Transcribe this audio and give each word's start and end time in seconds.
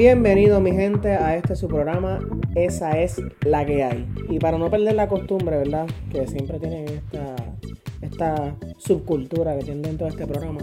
Bienvenido 0.00 0.62
mi 0.62 0.72
gente 0.72 1.10
a 1.10 1.36
este 1.36 1.54
su 1.54 1.68
programa, 1.68 2.20
esa 2.54 2.98
es 2.98 3.20
la 3.44 3.66
que 3.66 3.84
hay. 3.84 4.08
Y 4.30 4.38
para 4.38 4.56
no 4.56 4.70
perder 4.70 4.94
la 4.94 5.08
costumbre, 5.08 5.58
¿verdad? 5.58 5.86
Que 6.10 6.26
siempre 6.26 6.58
tienen 6.58 6.88
esta, 6.88 7.36
esta 8.00 8.56
subcultura 8.78 9.58
que 9.58 9.64
tienen 9.64 9.82
dentro 9.82 10.06
de 10.06 10.12
este 10.12 10.26
programa. 10.26 10.62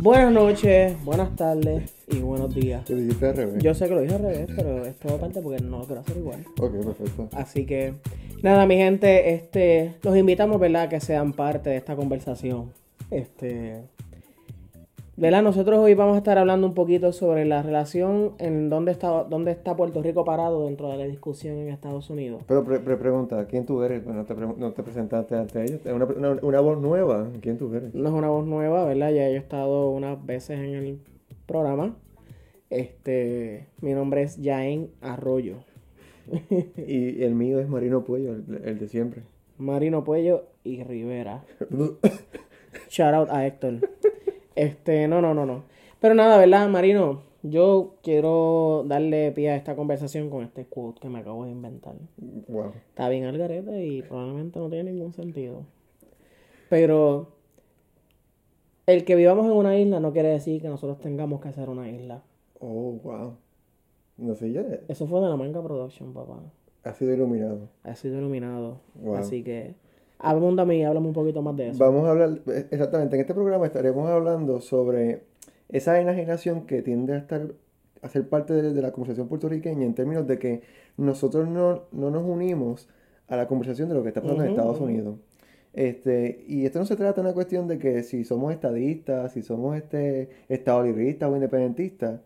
Buenas 0.00 0.32
noches, 0.32 0.96
buenas 1.04 1.36
tardes 1.36 1.92
y 2.08 2.20
buenos 2.20 2.54
días. 2.54 2.86
Te 2.86 2.94
dijiste 2.94 3.26
al 3.26 3.36
revés. 3.36 3.62
Yo 3.62 3.74
sé 3.74 3.86
que 3.86 3.94
lo 3.94 4.00
dije 4.00 4.14
al 4.14 4.22
revés, 4.22 4.48
pero 4.56 4.86
es 4.86 4.96
todo 4.96 5.18
parte 5.18 5.42
porque 5.42 5.62
no 5.62 5.80
lo 5.80 5.84
quiero 5.84 6.00
hacer 6.00 6.16
igual. 6.16 6.42
Ok, 6.58 6.72
perfecto. 6.86 7.28
Así 7.34 7.66
que, 7.66 7.92
nada, 8.42 8.64
mi 8.64 8.76
gente, 8.76 9.34
este, 9.34 9.96
los 10.02 10.16
invitamos, 10.16 10.58
¿verdad?, 10.58 10.88
que 10.88 11.00
sean 11.00 11.34
parte 11.34 11.68
de 11.68 11.76
esta 11.76 11.96
conversación. 11.96 12.72
Este, 13.10 13.82
¿verdad? 15.22 15.42
Nosotros 15.44 15.78
hoy 15.78 15.94
vamos 15.94 16.16
a 16.16 16.18
estar 16.18 16.36
hablando 16.36 16.66
un 16.66 16.74
poquito 16.74 17.12
sobre 17.12 17.44
la 17.44 17.62
relación 17.62 18.32
en 18.38 18.68
dónde 18.68 18.90
está, 18.90 19.22
dónde 19.22 19.52
está 19.52 19.76
Puerto 19.76 20.02
Rico 20.02 20.24
parado 20.24 20.66
dentro 20.66 20.90
de 20.90 20.96
la 20.96 21.04
discusión 21.04 21.58
en 21.58 21.68
Estados 21.68 22.10
Unidos. 22.10 22.42
Pero 22.48 22.64
pre- 22.64 22.80
pre- 22.80 22.96
pregunta, 22.96 23.46
¿quién 23.46 23.64
tú 23.64 23.82
eres? 23.84 24.04
No 24.04 24.24
te, 24.24 24.34
pre- 24.34 24.48
no 24.56 24.72
te 24.72 24.82
presentaste 24.82 25.36
ante 25.36 25.62
ellos. 25.62 25.80
Una, 25.86 26.06
una, 26.06 26.30
una 26.42 26.60
voz 26.60 26.80
nueva. 26.80 27.28
¿Quién 27.40 27.56
tú 27.56 27.72
eres? 27.72 27.94
No 27.94 28.08
es 28.08 28.14
una 28.14 28.28
voz 28.30 28.44
nueva, 28.46 28.84
¿verdad? 28.84 29.10
Ya 29.12 29.28
yo 29.28 29.34
he 29.34 29.36
estado 29.36 29.90
unas 29.90 30.26
veces 30.26 30.58
en 30.58 30.74
el 30.74 30.98
programa. 31.46 31.94
Este, 32.68 33.68
mi 33.80 33.92
nombre 33.92 34.22
es 34.22 34.40
Jaén 34.42 34.90
Arroyo. 35.02 35.58
Y 36.76 37.22
el 37.22 37.34
mío 37.36 37.60
es 37.60 37.68
Marino 37.68 38.02
Puello, 38.04 38.32
el, 38.32 38.60
el 38.64 38.78
de 38.78 38.88
siempre. 38.88 39.22
Marino 39.58 40.02
Puello 40.02 40.46
y 40.64 40.82
Rivera. 40.82 41.44
Shout 42.90 43.14
out 43.14 43.28
a 43.30 43.46
Héctor. 43.46 43.74
Este, 44.54 45.08
no, 45.08 45.20
no, 45.20 45.34
no, 45.34 45.46
no. 45.46 45.64
Pero 46.00 46.14
nada, 46.14 46.38
¿verdad, 46.38 46.68
Marino? 46.68 47.22
Yo 47.42 47.94
quiero 48.02 48.84
darle 48.86 49.32
pie 49.32 49.50
a 49.50 49.56
esta 49.56 49.74
conversación 49.74 50.30
con 50.30 50.44
este 50.44 50.64
quote 50.66 51.00
que 51.00 51.08
me 51.08 51.18
acabo 51.20 51.44
de 51.44 51.50
inventar. 51.50 51.94
wow. 52.48 52.72
Está 52.88 53.08
bien 53.08 53.24
al 53.24 53.36
garete 53.36 53.84
y 53.84 54.02
probablemente 54.02 54.58
no 54.60 54.68
tiene 54.68 54.92
ningún 54.92 55.12
sentido. 55.12 55.64
Pero 56.68 57.32
el 58.86 59.04
que 59.04 59.16
vivamos 59.16 59.46
en 59.46 59.52
una 59.52 59.76
isla 59.76 60.00
no 60.00 60.12
quiere 60.12 60.28
decir 60.28 60.62
que 60.62 60.68
nosotros 60.68 61.00
tengamos 61.00 61.40
que 61.40 61.48
hacer 61.48 61.68
una 61.68 61.90
isla. 61.90 62.22
Oh, 62.60 62.92
wow. 63.02 63.36
No 64.18 64.34
sé, 64.34 64.52
ya 64.52 64.64
Eso 64.88 65.06
fue 65.06 65.20
de 65.20 65.28
la 65.28 65.36
manga 65.36 65.62
production, 65.62 66.12
papá. 66.12 66.38
ha 66.84 66.94
sido 66.94 67.12
iluminado. 67.12 67.68
Ha 67.82 67.94
sido 67.96 68.18
iluminado. 68.18 68.80
Wow. 68.94 69.16
Así 69.16 69.42
que, 69.42 69.74
abúndame 70.22 70.76
y 70.78 70.82
háblame 70.84 71.08
un 71.08 71.12
poquito 71.12 71.42
más 71.42 71.56
de 71.56 71.68
eso. 71.68 71.78
Vamos 71.78 72.06
a 72.06 72.10
hablar, 72.10 72.40
eh, 72.46 72.66
exactamente, 72.70 73.16
en 73.16 73.20
este 73.20 73.34
programa 73.34 73.66
estaremos 73.66 74.08
hablando 74.08 74.60
sobre 74.60 75.24
esa 75.68 76.00
enajenación 76.00 76.66
que 76.66 76.82
tiende 76.82 77.14
a 77.14 77.18
estar 77.18 77.52
a 78.00 78.08
ser 78.08 78.28
parte 78.28 78.52
de, 78.52 78.72
de 78.72 78.82
la 78.82 78.90
conversación 78.90 79.28
puertorriqueña 79.28 79.84
en 79.84 79.94
términos 79.94 80.26
de 80.26 80.38
que 80.38 80.62
nosotros 80.96 81.48
no, 81.48 81.84
no 81.92 82.10
nos 82.10 82.24
unimos 82.24 82.88
a 83.28 83.36
la 83.36 83.46
conversación 83.46 83.88
de 83.88 83.94
lo 83.94 84.02
que 84.02 84.08
está 84.08 84.20
pasando 84.20 84.44
en 84.44 84.50
Estados. 84.50 84.80
Unidos. 84.80 85.16
Este, 85.72 86.44
y 86.46 86.66
esto 86.66 86.78
no 86.78 86.84
se 86.84 86.96
trata 86.96 87.14
de 87.14 87.20
una 87.22 87.32
cuestión 87.32 87.66
de 87.66 87.78
que 87.78 88.02
si 88.02 88.24
somos 88.24 88.52
estadistas, 88.52 89.32
si 89.32 89.42
somos 89.42 89.76
este 89.76 90.28
estadolibristas 90.48 91.30
o 91.30 91.34
independentistas, 91.34 92.20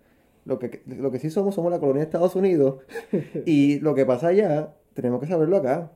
lo 0.44 0.58
que, 0.58 0.82
lo 0.86 1.12
que 1.12 1.18
sí 1.20 1.30
somos 1.30 1.54
somos 1.54 1.70
la 1.70 1.78
colonia 1.78 2.00
de 2.00 2.06
Estados 2.06 2.34
Unidos 2.34 2.80
y 3.46 3.78
lo 3.80 3.94
que 3.94 4.04
pasa 4.04 4.28
allá 4.28 4.74
tenemos 4.94 5.20
que 5.20 5.26
saberlo 5.26 5.56
acá. 5.58 5.92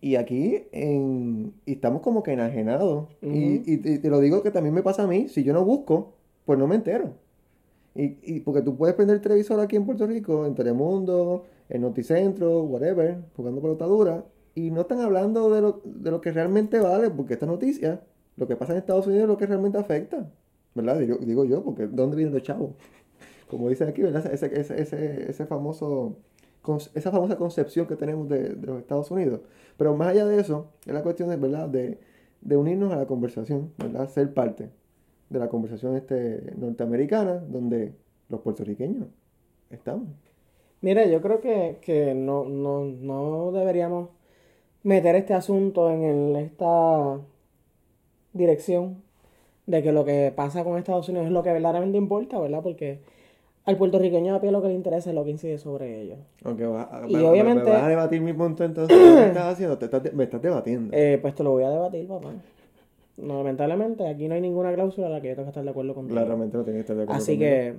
Y 0.00 0.16
aquí 0.16 0.62
en, 0.72 1.52
y 1.66 1.72
estamos 1.72 2.02
como 2.02 2.22
que 2.22 2.32
enajenados. 2.32 3.08
Ujú. 3.22 3.34
y, 3.34 3.62
y, 3.66 3.72
y 3.94 3.98
te 3.98 4.08
lo 4.10 4.20
digo 4.20 4.42
que 4.42 4.50
también 4.50 4.74
me 4.74 4.82
pasa 4.82 5.02
a 5.02 5.06
mí. 5.06 5.28
Si 5.28 5.42
yo 5.42 5.52
no 5.52 5.64
busco, 5.64 6.14
pues 6.44 6.58
no 6.58 6.66
me 6.66 6.76
entero. 6.76 7.14
Y, 7.94 8.18
y 8.22 8.40
porque 8.40 8.62
tú 8.62 8.76
puedes 8.76 8.94
prender 8.94 9.16
el 9.16 9.22
televisor 9.22 9.58
aquí 9.60 9.74
en 9.76 9.84
Puerto 9.84 10.06
Rico, 10.06 10.46
en 10.46 10.54
Telemundo, 10.54 11.44
en 11.68 11.82
Noticentro, 11.82 12.62
whatever, 12.62 13.18
jugando 13.36 13.60
pelotadura, 13.60 14.24
y 14.54 14.70
no 14.70 14.82
están 14.82 15.00
hablando 15.00 15.50
de 15.50 15.60
lo, 15.60 15.80
de 15.84 16.10
lo 16.10 16.20
que 16.20 16.30
realmente 16.32 16.78
vale, 16.78 17.10
porque 17.10 17.34
esta 17.34 17.46
noticia, 17.46 18.02
lo 18.36 18.46
que 18.46 18.56
pasa 18.56 18.72
en 18.72 18.78
Estados 18.78 19.06
Unidos 19.06 19.24
es 19.24 19.28
lo 19.28 19.36
que 19.36 19.46
realmente 19.46 19.78
afecta. 19.78 20.30
¿Verdad? 20.74 20.98
Digo, 21.00 21.16
digo 21.16 21.44
yo, 21.44 21.64
porque 21.64 21.88
¿de 21.88 21.96
dónde 21.96 22.16
vienen 22.16 22.34
los 22.34 22.42
chavos? 22.42 22.70
Como 23.48 23.68
dicen 23.68 23.88
aquí, 23.88 24.02
¿verdad? 24.02 24.32
Ese, 24.32 24.46
ese, 24.60 24.80
ese, 24.80 25.30
ese 25.30 25.46
famoso, 25.46 26.16
esa 26.94 27.10
famosa 27.10 27.36
concepción 27.36 27.86
que 27.86 27.96
tenemos 27.96 28.28
de, 28.28 28.56
los 28.56 28.78
Estados 28.78 29.10
Unidos. 29.10 29.40
Pero 29.76 29.96
más 29.96 30.08
allá 30.08 30.26
de 30.26 30.40
eso, 30.40 30.70
es 30.86 30.92
la 30.92 31.02
cuestión 31.02 31.28
de, 31.30 31.36
¿verdad? 31.36 31.68
De, 31.68 31.98
unirnos 32.56 32.92
a 32.92 32.96
la 32.96 33.06
conversación, 33.06 33.72
¿verdad? 33.78 34.08
Ser 34.08 34.32
parte 34.34 34.70
de 35.30 35.38
la 35.38 35.48
conversación 35.48 35.96
este, 35.96 36.52
norteamericana, 36.56 37.34
donde 37.34 37.94
los 38.28 38.40
puertorriqueños 38.40 39.08
estamos. 39.70 40.08
Mira, 40.80 41.06
yo 41.06 41.20
creo 41.20 41.40
que, 41.40 41.78
que 41.80 42.14
no, 42.14 42.44
no, 42.44 42.84
no 42.84 43.52
deberíamos 43.52 44.10
meter 44.82 45.16
este 45.16 45.34
asunto 45.34 45.90
en 45.90 46.36
esta 46.36 47.20
dirección 48.32 49.02
de 49.66 49.82
que 49.82 49.92
lo 49.92 50.04
que 50.04 50.32
pasa 50.34 50.64
con 50.64 50.78
Estados 50.78 51.08
Unidos 51.08 51.26
es 51.26 51.32
lo 51.32 51.42
que 51.42 51.52
verdaderamente 51.52 51.98
importa, 51.98 52.38
¿verdad? 52.38 52.62
Porque 52.62 53.00
al 53.68 53.76
puertorriqueño 53.76 54.34
a 54.34 54.40
pie 54.40 54.50
lo 54.50 54.62
que 54.62 54.68
le 54.68 54.74
interesa 54.74 55.10
es 55.10 55.14
lo 55.14 55.24
que 55.24 55.30
incide 55.30 55.58
sobre 55.58 56.00
ellos. 56.02 56.18
Aunque 56.44 56.64
va, 56.66 57.02
Y 57.06 57.12
me- 57.14 57.18
me- 57.22 57.28
obviamente- 57.28 57.64
me 57.64 57.70
vas 57.70 57.82
a 57.82 57.88
debatir 57.88 58.20
mi 58.22 58.32
punto 58.32 58.64
entonces, 58.64 58.96
¿qué 58.96 59.26
estás 59.26 59.52
haciendo? 59.52 59.76
Te 59.76 59.84
estás 59.84 60.12
me 60.14 60.24
estás 60.24 60.40
debatiendo. 60.40 60.96
Eh, 60.96 61.18
pues 61.20 61.34
te 61.34 61.42
lo 61.44 61.50
voy 61.50 61.64
a 61.64 61.70
debatir, 61.70 62.08
papá. 62.08 62.30
No, 63.18 63.38
lamentablemente, 63.38 64.06
aquí 64.08 64.26
no 64.28 64.34
hay 64.34 64.40
ninguna 64.40 64.72
cláusula 64.72 65.08
en 65.08 65.12
la 65.12 65.20
que 65.20 65.28
yo 65.28 65.34
tenga 65.34 65.46
que 65.46 65.50
estar 65.50 65.64
de 65.64 65.70
acuerdo 65.70 65.94
contigo. 65.94 66.14
Claramente 66.18 66.56
no 66.56 66.64
tienes 66.64 66.78
que 66.78 66.80
estar 66.92 66.96
de 66.96 67.02
acuerdo 67.02 67.18
Así 67.22 67.32
conmigo. 67.34 67.50
que 67.50 67.74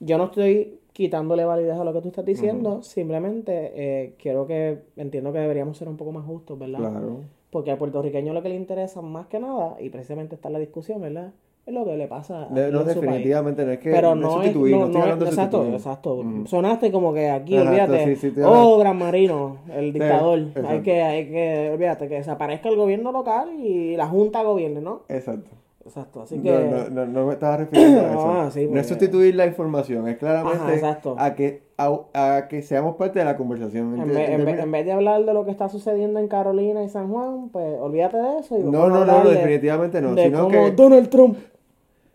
yo 0.00 0.16
no 0.18 0.24
estoy 0.24 0.78
quitándole 0.92 1.44
validez 1.44 1.74
a 1.78 1.84
lo 1.84 1.92
que 1.92 2.00
tú 2.00 2.08
estás 2.08 2.24
diciendo, 2.24 2.82
simplemente 2.82 3.72
eh, 3.74 4.14
quiero 4.18 4.46
que 4.46 4.78
entiendo 4.96 5.32
que 5.32 5.40
deberíamos 5.40 5.76
ser 5.76 5.88
un 5.88 5.98
poco 5.98 6.12
más 6.12 6.24
justos, 6.24 6.58
¿verdad? 6.58 6.78
Claro. 6.78 7.20
Porque 7.50 7.70
al 7.70 7.76
puertorriqueño 7.78 8.32
lo 8.32 8.42
que 8.42 8.48
le 8.48 8.54
interesa 8.54 9.02
más 9.02 9.26
que 9.26 9.38
nada, 9.38 9.76
y 9.80 9.90
precisamente 9.90 10.34
está 10.36 10.48
en 10.48 10.54
la 10.54 10.58
discusión, 10.60 11.02
¿verdad? 11.02 11.32
Es 11.66 11.74
lo 11.74 11.84
que 11.84 11.96
le 11.96 12.06
pasa 12.06 12.44
a 12.44 12.48
De- 12.48 12.70
no, 12.70 12.84
país. 12.84 12.94
definitivamente 12.94 13.64
no 13.66 13.72
es 13.72 13.78
que 13.80 13.90
Pero 13.90 14.14
no 14.14 14.20
no 14.22 14.28
es, 14.28 14.34
sustituir, 14.34 14.72
no, 14.76 14.80
no 14.82 14.86
estoy 14.86 15.00
no 15.00 15.06
es- 15.24 15.30
exacto, 15.30 15.56
sustituir. 15.58 15.74
exacto. 15.74 16.24
Sonaste 16.46 16.92
como 16.92 17.12
que 17.12 17.28
aquí, 17.28 17.56
Exacto, 17.56 17.70
olvídate, 17.72 18.04
sí, 18.04 18.16
sí, 18.20 18.26
estoy 18.28 18.44
oh, 18.46 18.78
Gran 18.78 18.96
Marino, 18.96 19.56
el 19.74 19.92
dictador, 19.92 20.38
hay 20.64 20.80
que, 20.82 21.02
hay 21.02 21.26
que, 21.28 21.70
olvídate, 21.74 22.08
que 22.08 22.14
desaparezca 22.14 22.68
el 22.68 22.76
gobierno 22.76 23.10
local 23.10 23.50
y 23.58 23.96
la 23.96 24.06
junta 24.06 24.44
gobierne, 24.44 24.80
¿no? 24.80 25.02
Exacto. 25.08 25.50
Exacto, 25.84 26.22
así 26.22 26.38
que... 26.40 26.50
No, 26.50 26.58
no, 26.60 26.88
no, 26.90 27.06
no 27.06 27.26
me 27.26 27.32
estaba 27.34 27.56
refiriendo 27.58 28.00
a 28.00 28.04
eso. 28.10 28.26
Ah, 28.28 28.50
sí, 28.52 28.60
no 28.62 28.66
porque- 28.68 28.80
es 28.80 28.86
sustituir 28.88 29.34
la 29.36 29.46
información, 29.46 30.06
es 30.08 30.16
claramente 30.18 30.84
Ajá, 30.84 30.98
a 31.18 31.34
que 31.34 31.62
a, 31.78 32.00
a 32.14 32.48
que 32.48 32.62
seamos 32.62 32.96
parte 32.96 33.18
de 33.20 33.24
la 33.24 33.36
conversación. 33.36 34.00
En 34.00 34.08
vez, 34.08 34.30
en, 34.30 34.44
vez, 34.44 34.54
ente- 34.54 34.62
en 34.62 34.72
vez 34.72 34.84
de 34.86 34.92
hablar 34.92 35.24
de 35.24 35.32
lo 35.34 35.44
que 35.44 35.50
está 35.52 35.68
sucediendo 35.68 36.18
en 36.20 36.26
Carolina 36.28 36.82
y 36.82 36.88
San 36.88 37.08
Juan, 37.12 37.50
pues 37.50 37.78
olvídate 37.80 38.16
de 38.16 38.38
eso. 38.38 38.58
Y 38.58 38.62
No, 38.62 38.88
no, 38.88 39.04
no, 39.04 39.22
no, 39.24 39.28
de- 39.28 39.36
definitivamente 39.36 40.00
no, 40.00 40.14
De 40.14 40.24
sino 40.24 40.48
que- 40.48 40.70
Donald 40.72 41.08
Trump 41.08 41.36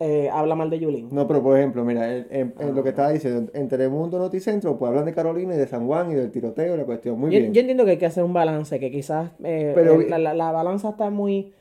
eh, 0.02 0.28
habla 0.30 0.54
mal 0.54 0.68
de 0.70 0.78
Yulín. 0.80 1.08
No, 1.12 1.26
pero 1.28 1.42
por 1.42 1.56
ejemplo, 1.56 1.84
mira, 1.84 2.10
en, 2.16 2.26
en- 2.30 2.54
en 2.58 2.68
Ah. 2.68 2.72
lo 2.74 2.82
que 2.82 2.88
estaba 2.90 3.10
diciendo, 3.10 3.50
en 3.54 3.68
Telemundo 3.68 4.18
Noticentro, 4.18 4.76
pues 4.78 4.88
hablan 4.88 5.04
de 5.04 5.14
Carolina 5.14 5.54
y 5.54 5.58
de 5.58 5.66
San 5.66 5.86
Juan 5.86 6.10
y 6.10 6.14
del 6.14 6.30
tiroteo 6.30 6.74
y 6.74 6.78
la 6.78 6.84
cuestión. 6.84 7.18
Muy 7.20 7.30
yo, 7.30 7.38
bien. 7.40 7.52
yo 7.54 7.60
entiendo 7.60 7.84
que 7.84 7.92
hay 7.92 7.98
que 7.98 8.06
hacer 8.06 8.24
un 8.24 8.32
balance, 8.32 8.78
que 8.80 8.90
quizás 8.90 9.30
eh, 9.44 9.72
Pero- 9.74 10.00
eh, 10.00 10.06
la, 10.08 10.18
la- 10.18 10.34
la 10.34 10.50
balanza 10.52 10.90
está 10.90 11.10
muy, 11.10 11.52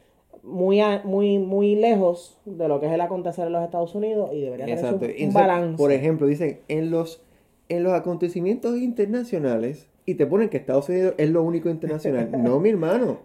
muy, 0.43 0.81
muy, 1.03 1.37
muy 1.37 1.75
lejos 1.75 2.39
de 2.45 2.67
lo 2.67 2.79
que 2.79 2.87
es 2.87 2.91
el 2.93 3.01
acontecer 3.01 3.45
en 3.47 3.53
los 3.53 3.63
Estados 3.63 3.93
Unidos 3.93 4.31
y 4.33 4.41
debería 4.41 4.65
tener 4.65 4.79
Exacto. 4.83 5.05
un, 5.05 5.11
Y 5.11 5.13
un 5.13 5.19
entonces, 5.19 5.33
balance. 5.33 5.77
Por 5.77 5.91
ejemplo, 5.91 6.25
dicen, 6.27 6.59
en 6.67 6.89
los, 6.89 7.21
en 7.69 7.83
los 7.83 7.93
acontecimientos 7.93 8.75
internacionales, 8.77 9.87
y 10.05 10.15
te 10.15 10.25
ponen 10.25 10.49
que 10.49 10.57
Estados 10.57 10.89
Unidos 10.89 11.13
es 11.17 11.29
lo 11.29 11.43
único 11.43 11.69
internacional. 11.69 12.29
no, 12.43 12.59
mi 12.59 12.69
hermano. 12.69 13.19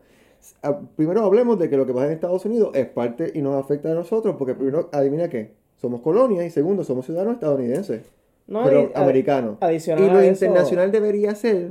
Ah, 0.63 0.81
Primero 0.97 1.25
hablemos 1.25 1.59
de 1.59 1.69
que 1.69 1.77
lo 1.77 1.87
que 1.87 1.93
pasa 1.93 2.07
en 2.07 2.13
Estados 2.13 2.45
Unidos 2.45 2.71
es 2.75 2.87
parte 2.87 3.33
y 3.35 3.43
nos 3.43 3.55
afecta 3.55 3.91
a 3.91 3.95
nosotros, 3.95 4.37
porque 4.39 4.55
primero, 4.55 4.89
adivina 4.93 5.29
qué, 5.29 5.53
somos 5.77 6.01
colonia 6.01 6.45
y 6.45 6.51
segundo, 6.51 6.85
somos 6.85 7.07
ciudadanos 7.07 7.35
estadounidenses, 7.35 8.03
No, 8.47 8.65
pero 8.65 8.91
americanos. 8.95 9.59
Y 9.61 10.11
lo 10.11 10.25
internacional 10.25 10.93
debería 10.93 11.35
ser, 11.35 11.71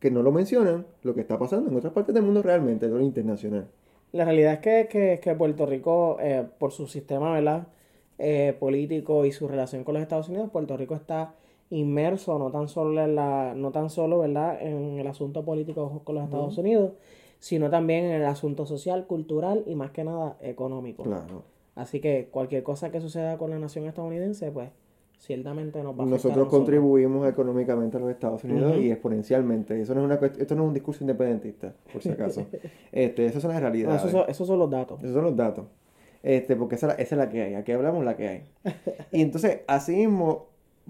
que 0.00 0.10
no 0.10 0.22
lo 0.22 0.32
mencionan, 0.32 0.86
lo 1.02 1.14
que 1.14 1.20
está 1.20 1.38
pasando 1.38 1.70
en 1.70 1.76
otras 1.76 1.92
partes 1.92 2.14
del 2.14 2.24
mundo 2.24 2.42
realmente, 2.42 2.88
lo 2.88 3.00
internacional. 3.00 3.66
La 4.12 4.24
realidad 4.24 4.54
es 4.54 4.58
que, 4.60 4.88
que, 4.88 5.20
que 5.20 5.34
Puerto 5.34 5.66
Rico, 5.66 6.18
eh, 6.20 6.44
por 6.58 6.70
su 6.72 6.86
sistema 6.86 7.32
¿verdad? 7.32 7.66
Eh, 8.18 8.54
político 8.60 9.24
y 9.24 9.32
su 9.32 9.48
relación 9.48 9.82
con 9.82 9.94
los 9.94 10.02
Estados 10.02 10.28
Unidos, 10.28 10.50
Puerto 10.50 10.76
Rico 10.76 10.94
está 10.94 11.34
inmerso 11.70 12.38
no 12.38 12.52
tan 12.52 12.68
solo 12.68 13.02
en 13.02 13.16
la, 13.16 13.54
no 13.56 13.72
tan 13.72 13.90
solo 13.90 14.20
¿verdad? 14.20 14.60
en 14.62 15.00
el 15.00 15.06
asunto 15.08 15.44
político 15.44 16.00
con 16.04 16.14
los 16.14 16.24
Estados 16.24 16.56
Unidos, 16.58 16.92
sino 17.44 17.68
también 17.68 18.06
en 18.06 18.12
el 18.12 18.24
asunto 18.24 18.64
social, 18.64 19.06
cultural 19.06 19.64
y 19.66 19.74
más 19.74 19.90
que 19.90 20.02
nada 20.02 20.38
económico. 20.40 21.02
Claro. 21.02 21.42
Así 21.74 22.00
que 22.00 22.28
cualquier 22.30 22.62
cosa 22.62 22.90
que 22.90 23.02
suceda 23.02 23.36
con 23.36 23.50
la 23.50 23.58
nación 23.58 23.84
estadounidense, 23.84 24.50
pues 24.50 24.70
ciertamente 25.18 25.82
nos 25.82 25.92
va 25.98 26.04
a 26.04 26.06
afectar 26.06 26.06
a 26.06 26.10
Nosotros 26.36 26.48
contribuimos 26.48 27.28
económicamente 27.28 27.98
a 27.98 28.00
los 28.00 28.08
Estados 28.10 28.42
Unidos 28.44 28.76
y 28.78 28.90
exponencialmente. 28.90 29.78
Eso 29.78 29.94
no 29.94 30.00
es 30.00 30.06
una 30.06 30.26
esto 30.26 30.54
no 30.54 30.62
es 30.62 30.68
un 30.68 30.72
discurso 30.74 31.04
independentista, 31.04 31.74
por 31.92 32.00
si 32.00 32.08
acaso. 32.08 32.46
este, 32.92 33.26
esas 33.26 33.42
son 33.42 33.50
las 33.50 33.60
No, 33.60 33.68
realidades. 33.68 34.00
esos, 34.00 34.10
son, 34.12 34.24
esos 34.26 34.46
son 34.46 34.58
los 34.58 34.70
datos. 34.70 35.00
Esos 35.02 35.12
son 35.14 35.24
los 35.24 35.36
datos. 35.36 35.66
Este, 36.22 36.56
porque 36.56 36.76
esa, 36.76 36.86
es 36.92 36.96
la- 36.96 37.02
esa 37.02 37.14
es 37.16 37.18
la 37.18 37.28
que 37.28 37.42
hay. 37.42 37.54
Aquí 37.56 37.72
hablamos 37.72 38.02
la 38.06 38.16
que 38.16 38.26
hay. 38.28 38.42
Y 39.12 39.20
entonces, 39.20 39.60
así 39.66 39.94
mismo, 39.96 40.46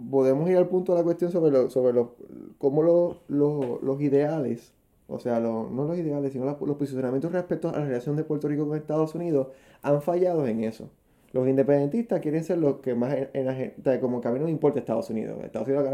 podemos 0.08 0.48
ir 0.48 0.56
al 0.56 0.68
punto 0.68 0.92
de 0.92 0.98
la 1.00 1.04
cuestión 1.04 1.32
sobre, 1.32 1.50
lo, 1.50 1.68
sobre 1.68 1.92
los, 1.94 2.10
cómo 2.58 2.84
lo- 2.84 3.16
lo- 3.26 3.80
los 3.82 4.00
ideales, 4.00 4.72
o 5.08 5.18
sea, 5.18 5.38
lo- 5.40 5.68
no 5.70 5.84
los 5.84 5.98
ideales, 5.98 6.32
sino 6.32 6.44
los, 6.44 6.60
los 6.60 6.76
posicionamientos 6.76 7.32
respecto 7.32 7.68
a 7.68 7.72
la 7.72 7.84
relación 7.84 8.16
de 8.16 8.24
Puerto 8.24 8.48
Rico 8.48 8.66
con 8.66 8.76
Estados 8.76 9.14
Unidos 9.14 9.48
han 9.82 10.00
fallado 10.02 10.46
en 10.46 10.64
eso. 10.64 10.88
Los 11.32 11.48
independentistas 11.48 12.20
quieren 12.20 12.44
ser 12.44 12.58
los 12.58 12.76
que 12.76 12.94
más 12.94 13.12
en, 13.14 13.28
en 13.32 13.46
la 13.84 14.00
como 14.00 14.20
que 14.20 14.28
a 14.28 14.30
mí 14.30 14.38
no 14.38 14.44
me 14.44 14.50
importa 14.52 14.78
Estados 14.78 15.10
Unidos. 15.10 15.36
Estados 15.42 15.66
Unidos, 15.68 15.88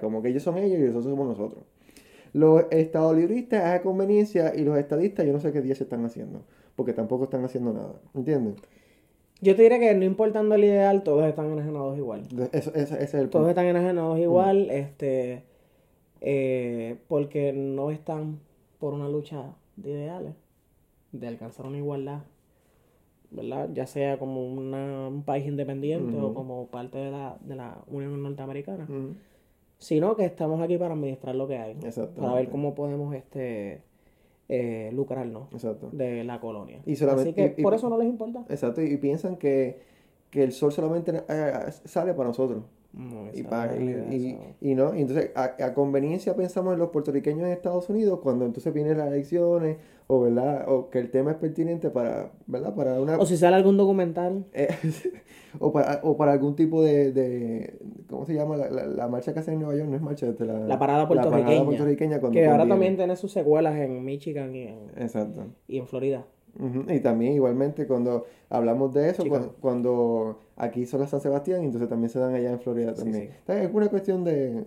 como 0.00 0.20
que 0.20 0.28
ellos 0.30 0.42
son 0.42 0.58
ellos 0.58 0.78
y 0.78 0.82
nosotros 0.82 1.04
somos 1.04 1.28
nosotros. 1.28 1.62
Los 2.32 2.64
estadolibristas 2.70 3.60
es 3.60 3.80
a 3.80 3.82
conveniencia 3.82 4.52
y 4.54 4.62
los 4.62 4.76
estadistas 4.78 5.26
yo 5.26 5.32
no 5.32 5.40
sé 5.40 5.52
qué 5.52 5.60
días 5.62 5.78
se 5.78 5.84
están 5.84 6.04
haciendo, 6.04 6.42
porque 6.76 6.92
tampoco 6.92 7.24
están 7.24 7.44
haciendo 7.44 7.72
nada, 7.72 7.94
¿entiendes? 8.14 8.54
Yo 9.40 9.56
te 9.56 9.62
diría 9.62 9.78
que 9.78 9.94
no 9.94 10.04
importando 10.04 10.54
el 10.54 10.64
ideal, 10.64 11.02
todos 11.02 11.24
están 11.26 11.50
enajenados 11.50 11.96
igual. 11.96 12.22
Eso, 12.52 12.70
ese, 12.74 12.94
ese 12.94 13.02
es 13.04 13.14
el 13.14 13.30
Todos 13.30 13.44
punto. 13.46 13.48
están 13.50 13.66
enajenados 13.66 14.18
igual, 14.18 14.70
este, 14.70 15.44
eh, 16.20 16.98
porque 17.08 17.52
no 17.52 17.90
están 17.90 18.38
por 18.80 18.94
una 18.94 19.08
lucha 19.08 19.54
de 19.76 19.90
ideales, 19.90 20.34
de 21.12 21.28
alcanzar 21.28 21.66
una 21.66 21.76
igualdad, 21.78 22.22
¿verdad? 23.30 23.68
Ya 23.72 23.86
sea 23.86 24.18
como 24.18 24.44
una- 24.52 25.08
un 25.08 25.22
país 25.22 25.46
independiente 25.46 26.18
o 26.18 26.34
como 26.34 26.66
parte 26.66 26.98
de 26.98 27.10
la, 27.12 27.36
de 27.40 27.54
la 27.54 27.78
Unión 27.86 28.20
Norteamericana, 28.22 28.88
sino 29.78 30.16
que 30.16 30.24
estamos 30.24 30.60
aquí 30.60 30.76
para 30.78 30.94
administrar 30.94 31.36
lo 31.36 31.46
que 31.46 31.58
hay, 31.58 31.74
para 32.16 32.34
ver 32.34 32.48
cómo 32.48 32.74
podemos 32.74 33.14
este, 33.14 33.82
eh, 34.48 34.90
lucrarnos 34.92 35.52
Exacto. 35.52 35.90
de 35.92 36.24
la 36.24 36.40
colonia. 36.40 36.80
Y 36.86 36.96
solamente- 36.96 37.30
Así 37.30 37.34
que 37.34 37.54
y- 37.56 37.60
y- 37.60 37.62
por 37.62 37.74
eso 37.74 37.88
no 37.88 37.96
les 37.98 38.08
importa. 38.08 38.44
Exacto, 38.48 38.82
y 38.82 38.96
piensan 38.96 39.36
que, 39.36 39.80
que 40.30 40.42
el 40.42 40.52
sol 40.52 40.72
solamente 40.72 41.22
eh, 41.28 41.52
sale 41.84 42.14
para 42.14 42.28
nosotros. 42.30 42.64
No, 42.92 43.26
Y, 43.32 43.40
esa 43.40 43.48
pa- 43.50 43.66
no 43.66 43.72
es 43.72 43.80
y, 43.80 44.32
la 44.32 44.38
y- 44.60 44.74
no, 44.74 44.94
y 44.96 45.00
entonces 45.02 45.30
a, 45.36 45.54
a 45.64 45.74
conveniencia 45.74 46.34
pensamos 46.34 46.72
en 46.74 46.80
los 46.80 46.88
puertorriqueños 46.90 47.44
en 47.46 47.52
Estados 47.52 47.88
Unidos 47.88 48.18
cuando 48.20 48.44
entonces 48.46 48.74
vienen 48.74 48.98
las 48.98 49.08
elecciones 49.08 49.76
o 50.08 50.20
verdad 50.20 50.64
o 50.68 50.90
que 50.90 50.98
el 50.98 51.08
tema 51.10 51.30
es 51.30 51.36
pertinente 51.36 51.88
para 51.90 52.32
verdad 52.48 52.74
para 52.74 53.00
una 53.00 53.16
O 53.16 53.24
si 53.26 53.36
sale 53.36 53.54
algún 53.54 53.76
documental, 53.76 54.44
eh, 54.52 54.66
o 55.60 55.72
para 55.72 56.00
o 56.02 56.16
para 56.16 56.32
algún 56.32 56.56
tipo 56.56 56.82
de, 56.82 57.12
de 57.12 57.78
¿cómo 58.08 58.26
se 58.26 58.34
llama? 58.34 58.56
La, 58.56 58.68
la- 58.70 58.86
la 58.86 59.06
marcha 59.08 59.32
que 59.32 59.38
hacen 59.38 59.54
en 59.54 59.60
Nueva 59.60 59.76
York 59.76 59.88
no 59.88 59.94
es 59.96 60.02
marcha 60.02 60.26
este, 60.26 60.44
la, 60.44 60.58
la 60.58 60.78
parada 60.80 61.02
la 61.02 61.06
puertorriqueña, 61.08 61.44
parada 61.46 61.64
puertorriqueña 61.64 62.18
cuando 62.20 62.34
que 62.40 62.44
ahora 62.44 62.58
conviene. 62.58 62.72
también 62.72 62.96
tiene 62.96 63.14
sus 63.16 63.30
secuelas 63.30 63.76
en 63.78 64.04
Michigan 64.04 64.52
y 64.56 64.62
en, 64.64 64.78
exacto 64.96 65.46
y 65.68 65.78
en 65.78 65.86
Florida. 65.86 66.26
Y 66.88 67.00
también 67.00 67.32
igualmente 67.34 67.86
cuando 67.86 68.26
hablamos 68.48 68.92
de 68.92 69.08
eso, 69.10 69.22
Chicago. 69.22 69.46
cuan- 69.46 69.56
cuando, 69.60 70.38
aquí 70.56 70.84
son 70.86 71.00
las 71.00 71.10
San 71.10 71.20
Sebastián, 71.20 71.62
y 71.62 71.66
entonces 71.66 71.88
también 71.88 72.10
se 72.10 72.18
dan 72.18 72.34
allá 72.34 72.50
en 72.50 72.60
Florida 72.60 72.94
también. 72.94 73.30
sí. 73.46 73.52
Es 73.52 73.70
una 73.72 73.88
cuestión 73.88 74.24
de, 74.24 74.64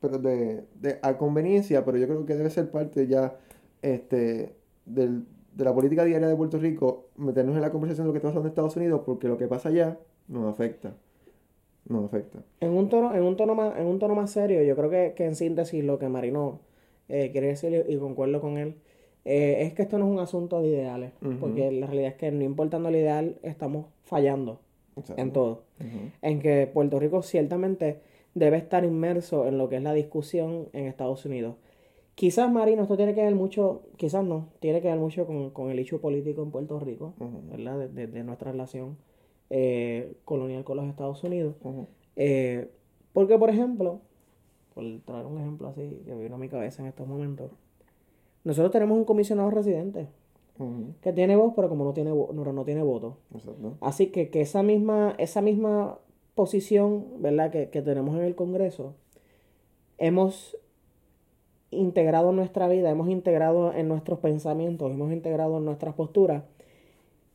pero 0.00 0.18
de, 0.18 0.64
de 0.80 0.98
a 1.02 1.16
conveniencia, 1.18 1.84
pero 1.84 1.98
yo 1.98 2.06
creo 2.06 2.24
que 2.26 2.36
debe 2.36 2.50
ser 2.50 2.70
parte 2.70 3.06
ya 3.06 3.36
este, 3.82 4.54
del, 4.86 5.24
de 5.54 5.64
la 5.64 5.74
política 5.74 6.04
diaria 6.04 6.28
de 6.28 6.36
Puerto 6.36 6.58
Rico, 6.58 7.08
meternos 7.16 7.54
en 7.56 7.62
la 7.62 7.70
conversación 7.70 8.04
de 8.06 8.08
lo 8.08 8.12
que 8.12 8.18
está 8.18 8.28
pasando 8.28 8.46
en 8.48 8.50
Estados 8.52 8.76
Unidos, 8.76 9.02
porque 9.04 9.28
lo 9.28 9.36
que 9.36 9.46
pasa 9.48 9.68
allá 9.68 9.98
nos 10.28 10.46
afecta. 10.52 10.94
Nos 11.86 12.04
afecta. 12.06 12.38
En 12.60 12.70
un 12.70 12.88
tono, 12.88 13.14
en 13.14 13.22
un 13.22 13.36
tono 13.36 13.54
más, 13.54 13.76
en 13.78 13.86
un 13.86 13.98
tono 13.98 14.14
más 14.14 14.30
serio, 14.30 14.62
yo 14.62 14.74
creo 14.74 14.88
que, 14.88 15.12
que 15.14 15.26
en 15.26 15.34
síntesis 15.34 15.84
lo 15.84 15.98
que 15.98 16.08
Marino 16.08 16.60
eh, 17.08 17.30
quiere 17.30 17.48
decir, 17.48 17.84
y 17.88 17.96
concuerdo 17.98 18.40
con 18.40 18.56
él, 18.56 18.76
eh, 19.24 19.62
es 19.62 19.74
que 19.74 19.82
esto 19.82 19.98
no 19.98 20.06
es 20.06 20.10
un 20.12 20.18
asunto 20.18 20.60
de 20.60 20.68
ideales, 20.68 21.12
porque 21.40 21.70
la 21.72 21.86
realidad 21.86 22.10
es 22.10 22.16
que 22.16 22.30
no 22.30 22.44
importando 22.44 22.88
el 22.88 22.96
ideal, 22.96 23.36
estamos 23.42 23.86
fallando 24.02 24.60
Exacto. 24.96 25.20
en 25.22 25.32
todo. 25.32 25.62
En 26.22 26.40
que 26.40 26.66
Puerto 26.72 26.98
Rico 27.00 27.22
ciertamente 27.22 28.00
debe 28.34 28.56
estar 28.58 28.84
inmerso 28.84 29.46
en 29.46 29.58
lo 29.58 29.68
que 29.68 29.76
es 29.76 29.82
la 29.82 29.92
discusión 29.94 30.68
en 30.72 30.86
Estados 30.86 31.24
Unidos. 31.24 31.56
Quizás, 32.16 32.50
Marino, 32.50 32.82
esto 32.82 32.96
tiene 32.96 33.14
que 33.14 33.22
ver 33.22 33.34
mucho, 33.34 33.82
quizás 33.96 34.24
no, 34.24 34.48
tiene 34.60 34.80
que 34.80 34.88
ver 34.88 34.98
mucho 34.98 35.26
con, 35.26 35.50
con 35.50 35.70
el 35.70 35.78
hecho 35.80 36.00
político 36.00 36.42
en 36.42 36.50
Puerto 36.52 36.78
Rico. 36.78 37.14
¿verdad? 37.50 37.78
De, 37.78 37.88
de- 37.88 38.06
de 38.06 38.22
nuestra 38.24 38.52
relación 38.52 38.96
eh, 39.50 40.12
colonial 40.24 40.62
con 40.64 40.76
los 40.76 40.86
Estados 40.86 41.22
Unidos. 41.24 41.56
Eh, 42.16 42.68
porque, 43.12 43.36
por 43.38 43.50
ejemplo, 43.50 44.00
por 44.74 44.84
traer 45.04 45.26
un 45.26 45.40
ejemplo 45.40 45.68
así 45.68 46.02
que 46.04 46.14
vino 46.14 46.36
a 46.36 46.38
mi 46.38 46.48
cabeza 46.48 46.82
en 46.82 46.88
estos 46.88 47.06
momentos, 47.06 47.50
nosotros 48.44 48.70
tenemos 48.72 48.96
un 48.96 49.04
comisionado 49.04 49.50
residente 49.50 50.06
que 51.00 51.12
tiene 51.12 51.34
voz, 51.34 51.52
pero 51.56 51.68
como 51.68 51.84
no 51.84 51.92
tiene, 51.92 52.10
no, 52.10 52.52
no 52.52 52.64
tiene 52.64 52.82
voto. 52.82 53.18
Exacto. 53.34 53.76
Así 53.80 54.08
que, 54.08 54.30
que 54.30 54.40
esa 54.40 54.62
misma, 54.62 55.14
esa 55.18 55.40
misma 55.40 55.98
posición, 56.36 57.06
¿verdad? 57.18 57.50
Que, 57.50 57.70
que 57.70 57.82
tenemos 57.82 58.14
en 58.16 58.22
el 58.22 58.36
Congreso, 58.36 58.94
hemos 59.98 60.56
integrado 61.70 62.30
en 62.30 62.36
nuestra 62.36 62.68
vida, 62.68 62.90
hemos 62.90 63.08
integrado 63.08 63.72
en 63.72 63.88
nuestros 63.88 64.20
pensamientos, 64.20 64.92
hemos 64.92 65.12
integrado 65.12 65.58
en 65.58 65.64
nuestras 65.64 65.94
posturas 65.94 66.44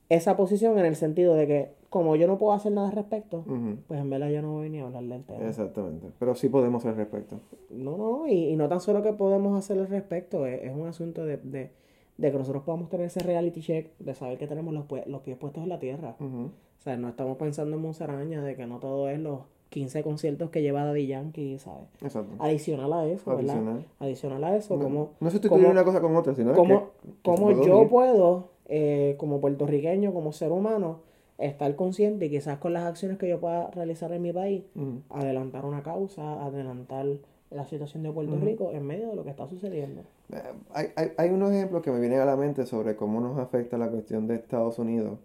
esa 0.08 0.38
posición 0.38 0.80
en 0.80 0.86
el 0.86 0.96
sentido 0.96 1.36
de 1.36 1.48
que 1.48 1.79
como 1.90 2.16
yo 2.16 2.28
no 2.28 2.38
puedo 2.38 2.54
hacer 2.54 2.72
nada 2.72 2.90
al 2.90 2.96
respecto, 2.96 3.44
pues 3.88 4.00
en 4.00 4.10
verdad 4.10 4.30
yo 4.30 4.42
no 4.42 4.54
voy 4.54 4.70
ni 4.70 4.80
a 4.80 4.86
hablar 4.86 5.04
del 5.04 5.24
tema. 5.24 5.48
Exactamente. 5.48 6.08
Pero 6.20 6.36
sí 6.36 6.48
podemos 6.50 6.86
al 6.86 6.96
respecto. 6.96 7.40
No, 7.72 7.98
no, 7.98 8.28
y, 8.28 8.50
y 8.50 8.56
no 8.56 8.68
tan 8.70 8.80
solo 8.80 9.02
que 9.02 9.14
podemos 9.14 9.58
hacer 9.58 9.80
al 9.80 9.88
respecto, 9.88 10.46
es, 10.46 10.62
es 10.64 10.76
un 10.76 10.88
asunto 10.88 11.26
de, 11.26 11.38
de, 11.38 11.72
de 12.18 12.32
que 12.32 12.38
nosotros 12.38 12.64
podamos 12.64 12.90
tener 12.90 13.08
ese 13.08 13.22
reality 13.22 13.62
check, 13.62 13.98
de 14.00 14.14
saber 14.14 14.38
que 14.38 14.46
tenemos 14.48 14.74
los, 14.74 14.86
los 15.08 15.22
pies 15.22 15.38
puestos 15.38 15.64
en 15.64 15.70
la 15.70 15.80
tierra. 15.80 16.16
O 16.20 16.82
sea, 16.82 16.96
no 16.96 17.10
estamos 17.10 17.38
pensando 17.38 17.76
en 17.76 17.82
Monzaraña, 17.82 18.44
de 18.44 18.56
que 18.56 18.66
no 18.68 18.80
todo 18.80 19.10
es 19.10 19.20
los 19.20 19.40
15 19.70 20.02
conciertos 20.04 20.50
que 20.50 20.62
lleva 20.62 20.84
Daddy 20.86 21.08
Yankee, 21.08 21.58
¿sabes? 21.60 21.88
Exacto. 22.02 22.32
Adicional 22.40 22.94
a 22.94 23.06
eso, 23.08 23.36
¿verdad? 23.36 23.56
Adicional. 24.00 24.44
A 24.44 24.56
eso, 24.56 24.78
No, 24.78 24.84
como, 24.84 25.10
no 25.20 25.30
sustituir 25.30 25.66
una 25.66 25.84
cosa 25.84 26.02
con 26.02 26.16
otra, 26.16 26.34
sino 26.36 26.52
es 26.52 26.58
como, 26.58 26.92
que- 27.04 27.10
como 27.24 27.52
yo 27.66 27.88
puedo, 27.90 28.50
eh, 28.68 29.16
como 29.18 29.40
puertorriqueño, 29.42 30.14
como 30.14 30.32
ser 30.32 30.52
humano, 30.52 31.02
estar 31.40 31.76
consciente 31.76 32.26
y 32.26 32.30
quizás 32.30 32.58
con 32.60 32.74
las 32.74 32.84
acciones 32.84 33.18
que 33.18 33.28
yo 33.30 33.40
pueda 33.40 33.72
realizar 33.72 34.12
en 34.12 34.22
mi 34.22 34.34
país, 34.34 34.64
adelantar 35.10 35.66
una 35.66 35.82
causa, 35.84 36.44
adelantar 36.44 37.06
la 37.50 37.66
situación 37.66 38.04
de 38.04 38.12
Puerto 38.12 38.36
Rico 38.38 38.72
en 38.74 38.86
medio 38.86 39.10
de 39.10 39.16
lo 39.16 39.24
que 39.24 39.32
está 39.32 39.48
sucediendo. 39.48 40.02
Eh, 40.32 40.38
Hay, 40.74 40.88
hay, 40.96 41.12
hay 41.18 41.30
unos 41.32 41.52
ejemplos 41.52 41.82
que 41.82 41.92
me 41.92 42.00
vienen 42.00 42.20
a 42.20 42.26
la 42.26 42.36
mente 42.36 42.66
sobre 42.66 42.96
cómo 42.96 43.20
nos 43.22 43.40
afecta 43.40 43.78
la 43.78 43.90
cuestión 43.90 44.28
de 44.28 44.36
Estados 44.36 44.78
Unidos 44.78 45.18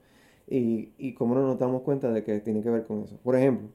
y, 0.49 0.93
y 0.96 1.12
cómo 1.14 1.34
no 1.34 1.43
nos 1.46 1.58
damos 1.58 1.82
cuenta 1.82 2.11
de 2.11 2.22
que 2.25 2.40
tiene 2.40 2.62
que 2.62 2.70
ver 2.70 2.84
con 2.87 3.02
eso. 3.02 3.19
Por 3.22 3.37
ejemplo, 3.37 3.68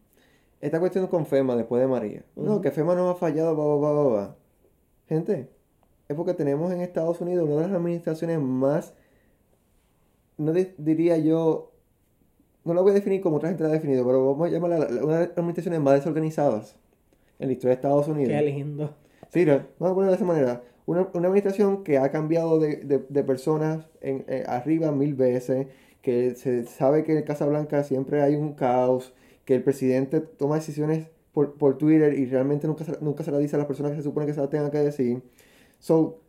esta 0.61 0.79
cuestión 0.79 1.07
con 1.07 1.25
FEMA 1.25 1.55
después 1.55 1.81
de 1.81 1.87
María. 1.87 2.23
No, 2.35 2.59
que 2.61 2.71
FEMA 2.71 2.95
nos 2.95 3.15
ha 3.15 3.19
fallado, 3.19 3.55
va, 3.55 3.75
va, 3.75 3.93
va, 3.93 4.09
va. 4.09 4.35
Gente, 5.07 5.49
es 6.07 6.15
porque 6.15 6.33
tenemos 6.33 6.71
en 6.71 6.81
Estados 6.81 7.21
Unidos 7.21 7.47
una 7.47 7.61
de 7.61 7.67
las 7.67 7.77
administraciones 7.77 8.39
más, 8.39 8.93
no 10.37 10.53
di- 10.53 10.73
diría 10.77 11.17
yo, 11.17 11.71
no 12.69 12.75
la 12.75 12.81
voy 12.81 12.91
a 12.91 12.95
definir 12.95 13.21
como 13.21 13.37
otra 13.37 13.49
gente 13.49 13.63
la 13.63 13.69
ha 13.69 13.73
definido, 13.73 14.05
pero 14.05 14.25
vamos 14.31 14.47
a 14.47 14.51
llamarla 14.51 14.79
la- 14.79 14.89
la- 14.89 15.03
una 15.05 15.19
de 15.19 15.27
las 15.27 15.37
administraciones 15.37 15.81
más 15.81 15.95
desorganizadas 15.95 16.75
en 17.39 17.47
la 17.47 17.53
historia 17.53 17.69
de 17.71 17.75
Estados 17.75 18.07
Unidos. 18.07 18.33
Qué 18.33 18.41
lindo. 18.41 18.93
Sí, 19.29 19.45
no, 19.45 19.53
vamos 19.79 19.91
a 19.91 19.95
ponerlo 19.95 20.11
de 20.11 20.15
esa 20.15 20.25
manera. 20.25 20.63
Una, 20.85 21.07
una 21.13 21.27
administración 21.27 21.83
que 21.83 21.97
ha 21.99 22.09
cambiado 22.09 22.59
de, 22.59 22.77
de- 22.77 23.05
de 23.07 23.23
personas 23.23 23.87
en, 24.01 24.23
eh, 24.27 24.43
arriba 24.47 24.91
mil 24.91 25.13
veces, 25.13 25.67
que 26.01 26.33
se 26.35 26.63
sabe 26.65 27.03
que 27.03 27.17
en 27.17 27.23
Casablanca 27.23 27.83
siempre 27.83 28.21
hay 28.21 28.35
un 28.35 28.53
caos, 28.53 29.13
que 29.45 29.55
el 29.55 29.63
presidente 29.63 30.19
toma 30.21 30.55
decisiones 30.55 31.07
por, 31.33 31.53
por 31.55 31.77
Twitter 31.77 32.13
y 32.17 32.25
realmente 32.25 32.65
nunca 32.67 32.85
se, 32.85 32.93
nunca 33.01 33.23
se 33.23 33.31
las 33.31 33.39
dice 33.39 33.55
a 33.55 33.59
las 33.59 33.67
personas 33.67 33.91
que 33.91 33.97
se 33.97 34.03
supone 34.03 34.25
que 34.25 34.33
se 34.33 34.39
las 34.41 34.49
tengan 34.49 34.71
que 34.71 34.79
decir. 34.79 35.21
So, 35.79 36.19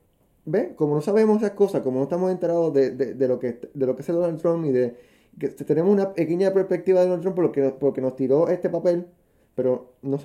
¿ven? 0.44 0.74
Como 0.74 0.94
no 0.94 1.00
sabemos 1.00 1.38
esas 1.38 1.52
cosas, 1.52 1.82
como 1.82 1.98
no 1.98 2.02
estamos 2.04 2.30
enterados 2.30 2.72
de, 2.74 2.90
de, 2.90 3.14
de 3.14 3.28
lo, 3.28 3.38
que, 3.38 3.58
de 3.72 3.86
lo 3.86 3.94
que 3.96 4.02
es 4.02 4.08
Donald 4.08 4.40
Trump 4.40 4.66
y 4.66 4.72
de 4.72 4.94
que 5.38 5.48
tenemos 5.48 5.92
una 5.92 6.12
pequeña 6.12 6.52
perspectiva 6.52 7.00
de 7.00 7.06
Donald 7.06 7.22
Trump 7.22 7.36
porque, 7.36 7.74
porque 7.78 8.00
nos 8.00 8.16
tiró 8.16 8.48
este 8.48 8.68
papel, 8.68 9.06
pero 9.54 9.92
no, 10.02 10.18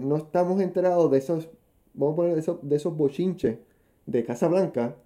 no 0.00 0.16
estamos 0.16 0.60
enterados 0.60 1.10
de 1.10 1.18
esos, 1.18 1.48
vamos 1.94 2.14
a 2.14 2.16
poner 2.16 2.34
de 2.34 2.40
esos, 2.40 2.58
de 2.62 2.76
esos 2.76 2.96
bochinches 2.96 3.58
de 4.06 4.24
Casa 4.24 4.48
Blanca, 4.48 4.96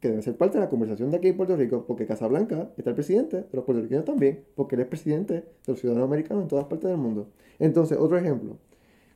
que 0.00 0.08
deben 0.08 0.22
ser 0.22 0.36
parte 0.36 0.56
de 0.58 0.64
la 0.64 0.70
conversación 0.70 1.10
de 1.10 1.18
aquí 1.18 1.28
en 1.28 1.36
Puerto 1.36 1.56
Rico, 1.56 1.84
porque 1.86 2.06
Casa 2.06 2.26
Blanca 2.26 2.70
está 2.78 2.90
el 2.90 2.94
presidente 2.96 3.36
de 3.38 3.48
los 3.52 3.64
puertorriqueños 3.64 4.04
también, 4.06 4.44
porque 4.54 4.74
él 4.74 4.80
es 4.82 4.86
presidente 4.88 5.34
de 5.34 5.44
los 5.66 5.78
ciudadanos 5.78 6.06
americanos 6.08 6.42
en 6.44 6.48
todas 6.48 6.64
partes 6.66 6.88
del 6.88 6.98
mundo. 6.98 7.28
Entonces, 7.58 7.98
otro 7.98 8.16
ejemplo, 8.16 8.56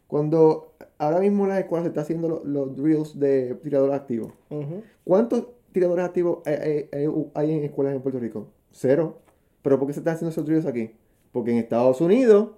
cuando 0.06 0.74
ahora 0.98 1.20
mismo 1.20 1.44
en 1.44 1.50
las 1.50 1.60
escuelas 1.60 1.84
se 1.84 1.88
está 1.88 2.02
haciendo 2.02 2.28
lo- 2.28 2.44
los 2.44 2.76
drills 2.76 3.18
de 3.18 3.54
tiradores 3.62 3.96
activos. 3.96 4.32
¿Cuántos 5.04 5.46
tiradores 5.72 6.04
activos 6.04 6.38
hay, 6.44 6.54
hay- 6.54 6.88
hay- 6.92 7.26
hay 7.34 7.50
en 7.52 7.64
escuelas 7.64 7.94
en 7.94 8.02
Puerto 8.02 8.20
Rico? 8.20 8.48
Cero. 8.70 9.18
¿Pero 9.64 9.78
por 9.80 9.88
qué 9.88 9.94
se 9.94 10.00
están 10.00 10.14
haciendo 10.14 10.30
esos 10.30 10.44
drills 10.46 10.66
aquí? 10.66 10.92
Porque 11.32 11.50
en 11.50 11.56
Estados 11.56 12.00
Unidos, 12.00 12.50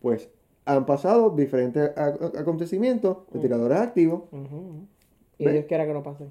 pues, 0.00 0.28
han 0.64 0.84
pasado 0.86 1.30
diferentes 1.30 1.90
acontecimientos 1.96 3.18
de 3.32 3.38
tiradores 3.38 3.78
activos 3.78 4.22
Ujú. 4.32 4.86
Y 5.38 5.44
¿Ves? 5.44 5.54
Dios 5.54 5.64
quiera 5.66 5.86
que 5.86 5.92
no 5.92 6.02
pase. 6.02 6.24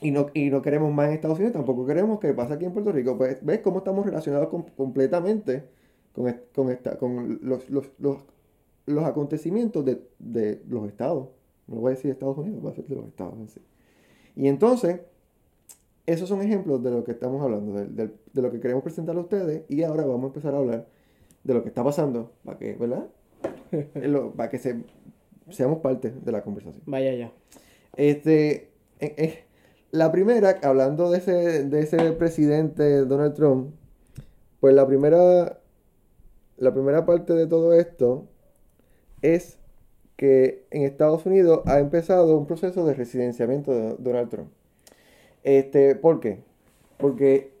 y 0.00 0.10
no, 0.10 0.26
y 0.32 0.48
no 0.50 0.62
queremos 0.62 0.92
más 0.92 1.08
en 1.08 1.14
Estados 1.14 1.38
Unidos, 1.38 1.52
tampoco 1.52 1.84
queremos 1.86 2.18
que 2.18 2.32
pase 2.32 2.54
aquí 2.54 2.64
en 2.64 2.72
Puerto 2.72 2.90
Rico. 2.92 3.16
Pues, 3.18 3.44
¿Ves 3.44 3.60
cómo 3.60 3.78
estamos 3.78 4.04
relacionados 4.06 4.48
com- 4.48 4.64
completamente 4.76 5.64
con, 6.12 6.34
con, 6.54 6.70
esta, 6.70 6.96
con 6.98 7.38
los, 7.42 7.68
los, 7.70 7.90
los 7.98 8.18
los 8.86 9.02
acontecimientos 9.04 9.82
de, 9.84 10.02
de 10.18 10.62
los 10.68 10.86
estados. 10.86 11.28
No 11.66 11.76
voy 11.76 11.92
a 11.92 11.94
decir 11.94 12.10
Estados 12.10 12.36
Unidos, 12.36 12.60
voy 12.60 12.68
a 12.72 12.74
decir 12.74 12.86
de 12.86 12.96
los 12.96 13.06
estados 13.06 13.32
en 13.38 13.48
sí. 13.48 13.60
Y 14.36 14.46
entonces, 14.46 15.00
esos 16.06 16.28
son 16.28 16.42
ejemplos 16.42 16.82
de 16.82 16.90
lo 16.90 17.04
que 17.04 17.12
estamos 17.12 17.42
hablando, 17.42 17.72
de, 17.74 17.86
de- 17.86 18.14
de 18.32 18.42
lo 18.42 18.50
que 18.50 18.60
queremos 18.60 18.82
presentar 18.82 19.16
a 19.16 19.20
ustedes. 19.20 19.62
Y 19.68 19.82
ahora 19.82 20.04
vamos 20.04 20.24
a 20.24 20.26
empezar 20.28 20.54
a 20.54 20.58
hablar 20.58 20.86
de 21.44 21.54
lo 21.54 21.62
que 21.62 21.68
está 21.68 21.82
pasando, 21.84 22.30
para 22.44 22.58
que, 22.58 22.74
¿verdad? 22.74 23.06
Lo- 23.94 24.32
para 24.32 24.50
que 24.50 24.58
se, 24.58 24.76
seamos 25.50 25.78
parte 25.80 26.10
de 26.10 26.32
la 26.32 26.42
conversación. 26.42 26.82
Vaya 26.86 27.14
ya. 27.14 27.32
Este, 27.96 28.70
eh, 29.00 29.14
eh, 29.18 29.44
la 29.90 30.10
primera, 30.12 30.58
hablando 30.62 31.10
de 31.10 31.18
ese, 31.18 31.64
de 31.64 31.80
ese 31.80 32.12
presidente 32.12 33.04
Donald 33.04 33.34
Trump, 33.34 33.74
pues 34.60 34.74
la 34.74 34.86
primera, 34.86 35.60
la 36.56 36.72
primera 36.72 37.04
parte 37.06 37.34
de 37.34 37.46
todo 37.46 37.74
esto 37.74 38.26
es 39.22 39.58
que 40.16 40.66
en 40.70 40.82
Estados 40.82 41.26
Unidos 41.26 41.62
ha 41.66 41.78
empezado 41.80 42.36
un 42.38 42.46
proceso 42.46 42.86
de 42.86 42.94
residenciamiento 42.94 43.72
de 43.72 43.96
Donald 43.98 44.28
Trump. 44.30 44.48
Este, 45.44 45.94
¿por 45.94 46.20
qué? 46.20 46.40
Porque 46.96 47.52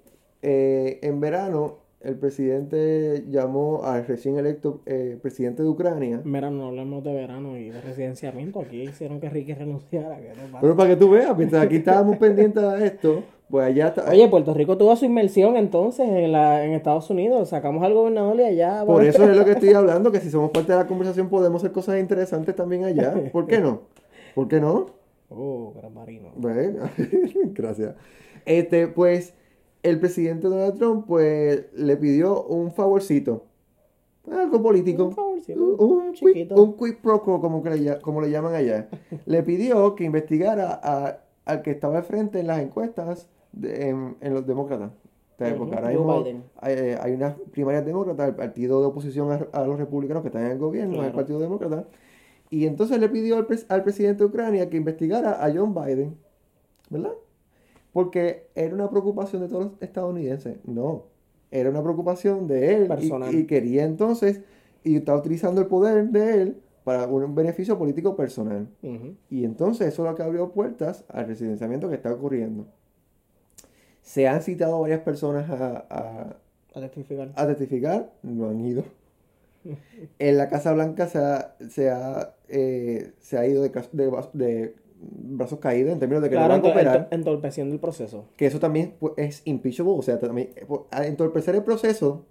eh, 0.42 0.98
en 1.02 1.20
verano 1.20 1.84
el 2.00 2.16
presidente 2.16 3.24
llamó 3.30 3.82
al 3.84 4.06
recién 4.06 4.36
electo 4.36 4.80
eh, 4.84 5.18
presidente 5.20 5.62
de 5.62 5.68
Ucrania. 5.68 6.20
Mira, 6.24 6.50
no 6.50 6.68
hablemos 6.68 7.02
de 7.02 7.14
verano 7.14 7.56
y 7.56 7.70
de 7.70 7.80
residenciamiento. 7.80 8.60
Aquí 8.60 8.82
hicieron 8.82 9.20
que 9.20 9.30
Ricky 9.30 9.54
renunciara. 9.54 10.18
Pero 10.60 10.76
para 10.76 10.90
que 10.90 10.96
tú 10.96 11.10
veas, 11.10 11.36
mientras 11.36 11.64
aquí 11.64 11.76
estábamos 11.76 12.18
pendientes 12.18 12.62
de 12.62 12.86
esto, 12.86 13.22
pues 13.48 13.66
allá 13.66 13.88
está. 13.88 14.10
Oye, 14.10 14.28
Puerto 14.28 14.52
Rico 14.52 14.76
tuvo 14.76 14.94
su 14.96 15.06
inmersión 15.06 15.56
entonces 15.56 16.06
en, 16.06 16.32
la, 16.32 16.64
en 16.64 16.72
Estados 16.72 17.08
Unidos. 17.08 17.48
Sacamos 17.48 17.82
al 17.82 17.94
gobernador 17.94 18.38
y 18.38 18.44
allá. 18.44 18.84
Por 18.84 19.02
eso 19.02 19.24
es 19.30 19.36
lo 19.36 19.44
que 19.44 19.52
estoy 19.52 19.72
hablando, 19.72 20.12
que 20.12 20.20
si 20.20 20.30
somos 20.30 20.50
parte 20.50 20.72
de 20.72 20.78
la 20.78 20.86
conversación 20.86 21.30
podemos 21.30 21.62
hacer 21.62 21.72
cosas 21.72 21.98
interesantes 21.98 22.54
también 22.54 22.84
allá. 22.84 23.14
¿Por 23.32 23.46
qué 23.46 23.60
no? 23.60 23.80
¿Por 24.34 24.48
qué 24.48 24.60
no? 24.60 25.03
Oh, 25.36 25.72
gran 25.76 25.92
marino. 25.94 26.30
Gracias. 27.54 27.94
Este, 28.46 28.88
pues, 28.88 29.34
el 29.82 29.98
presidente 30.00 30.48
Donald 30.48 30.78
Trump, 30.78 31.06
pues, 31.06 31.66
le 31.74 31.96
pidió 31.96 32.42
un 32.44 32.72
favorcito. 32.72 33.44
Algo 34.30 34.62
político. 34.62 35.04
Un 35.04 35.12
favorcito, 35.12 35.62
Un, 35.62 35.80
un 35.90 36.12
quid, 36.12 36.26
chiquito. 36.28 36.54
un 36.62 36.76
quid 36.76 36.94
pro 37.02 37.22
quo, 37.22 37.40
como, 37.40 37.62
que 37.62 37.70
le, 37.70 37.76
lla- 37.76 38.00
como 38.00 38.20
le 38.22 38.30
llaman 38.30 38.54
allá. 38.54 38.88
Le 39.26 39.42
pidió 39.42 39.94
que 39.94 40.04
investigara 40.04 40.80
a- 40.82 41.20
al 41.44 41.60
que 41.62 41.70
estaba 41.72 41.98
al 41.98 42.04
frente 42.04 42.40
en 42.40 42.46
las 42.46 42.60
encuestas 42.60 43.28
de- 43.52 43.90
en, 43.90 44.16
en 44.22 44.32
los 44.34 44.46
demócratas. 44.46 44.92
O 45.34 45.36
sea, 45.36 45.48
Ujú, 45.48 45.58
porque 45.58 45.74
ahora 45.74 45.88
Joe 45.88 45.96
mismo 45.96 46.22
Biden. 46.22 46.42
hay, 46.60 46.74
eh, 46.74 46.98
hay 47.02 47.12
unas 47.12 47.34
primarias 47.50 47.84
demócratas, 47.84 48.28
el 48.28 48.34
partido 48.36 48.80
de 48.80 48.86
oposición 48.86 49.30
a, 49.32 49.46
a 49.52 49.66
los 49.66 49.78
republicanos 49.78 50.22
que 50.22 50.28
están 50.28 50.44
en 50.46 50.52
el 50.52 50.58
gobierno, 50.58 51.04
el 51.04 51.12
partido 51.12 51.38
demócrata. 51.40 51.84
Y 52.54 52.66
entonces 52.66 53.00
le 53.00 53.08
pidió 53.08 53.36
al, 53.36 53.46
pres- 53.48 53.66
al 53.68 53.82
presidente 53.82 54.22
de 54.22 54.26
Ucrania 54.28 54.70
que 54.70 54.76
investigara 54.76 55.44
a 55.44 55.52
John 55.52 55.74
Biden, 55.74 56.16
¿verdad? 56.90 57.12
Porque 57.92 58.46
era 58.54 58.74
una 58.74 58.88
preocupación 58.90 59.42
de 59.42 59.48
todos 59.48 59.64
los 59.64 59.72
estadounidenses. 59.82 60.56
No, 60.64 61.04
era 61.50 61.70
una 61.70 61.82
preocupación 61.82 62.46
de 62.46 62.74
él. 62.74 62.86
Personal. 62.88 63.34
Y, 63.34 63.46
quería 63.46 63.84
entonces, 63.84 64.40
y 64.84 64.96
estaba 64.96 65.18
utilizando 65.18 65.60
el 65.60 65.66
poder 65.66 66.08
de 66.10 66.42
él 66.42 66.56
para 66.84 67.06
un 67.06 67.34
beneficio 67.34 67.76
político 67.78 68.14
personal. 68.14 68.68
Y 69.30 69.44
entonces 69.44 69.88
eso 69.88 70.04
es 70.04 70.10
lo 70.10 70.14
que 70.16 70.22
abrió 70.22 70.50
puertas 70.52 71.04
al 71.08 71.26
residenciamiento 71.26 71.88
que 71.88 71.94
está 71.96 72.12
ocurriendo. 72.12 72.66
Se 74.02 74.28
han 74.28 74.42
citado 74.42 74.80
varias 74.80 75.00
personas 75.00 75.48
a- 75.50 75.86
a, 75.90 76.36
A 76.74 76.80
testificar. 76.80 77.32
a 77.34 77.46
testificar, 77.46 78.12
no 78.22 78.48
han 78.50 78.60
ido. 78.60 78.84
En 80.18 80.36
la 80.36 80.50
Casa 80.50 80.74
Blanca 80.74 81.06
se 81.08 81.16
ha, 81.18 81.54
se 81.70 81.88
ha, 81.90 82.33
eh, 82.48 83.12
se 83.18 83.38
ha 83.38 83.46
ido 83.46 83.62
de, 83.62 83.70
de 83.92 84.10
de 84.32 84.74
brazos 85.00 85.58
caídos 85.58 85.92
en 85.92 85.98
términos 85.98 86.22
de 86.22 86.28
que 86.30 86.34
Claro, 86.36 86.56
no 86.56 86.62
van 86.62 86.70
a 86.70 86.74
cooperar. 86.74 87.10
ento- 87.10 87.14
entorpeciendo 87.14 87.74
el 87.74 87.80
proceso. 87.80 88.26
Que 88.36 88.46
eso 88.46 88.58
también 88.58 88.94
pues, 88.98 89.12
es 89.16 89.42
impeachable, 89.44 89.92
o 89.92 90.02
sea, 90.02 90.18
también, 90.18 90.50
eh, 90.56 90.66
entorpecer 91.06 91.54
el 91.54 91.62
proceso 91.64 92.24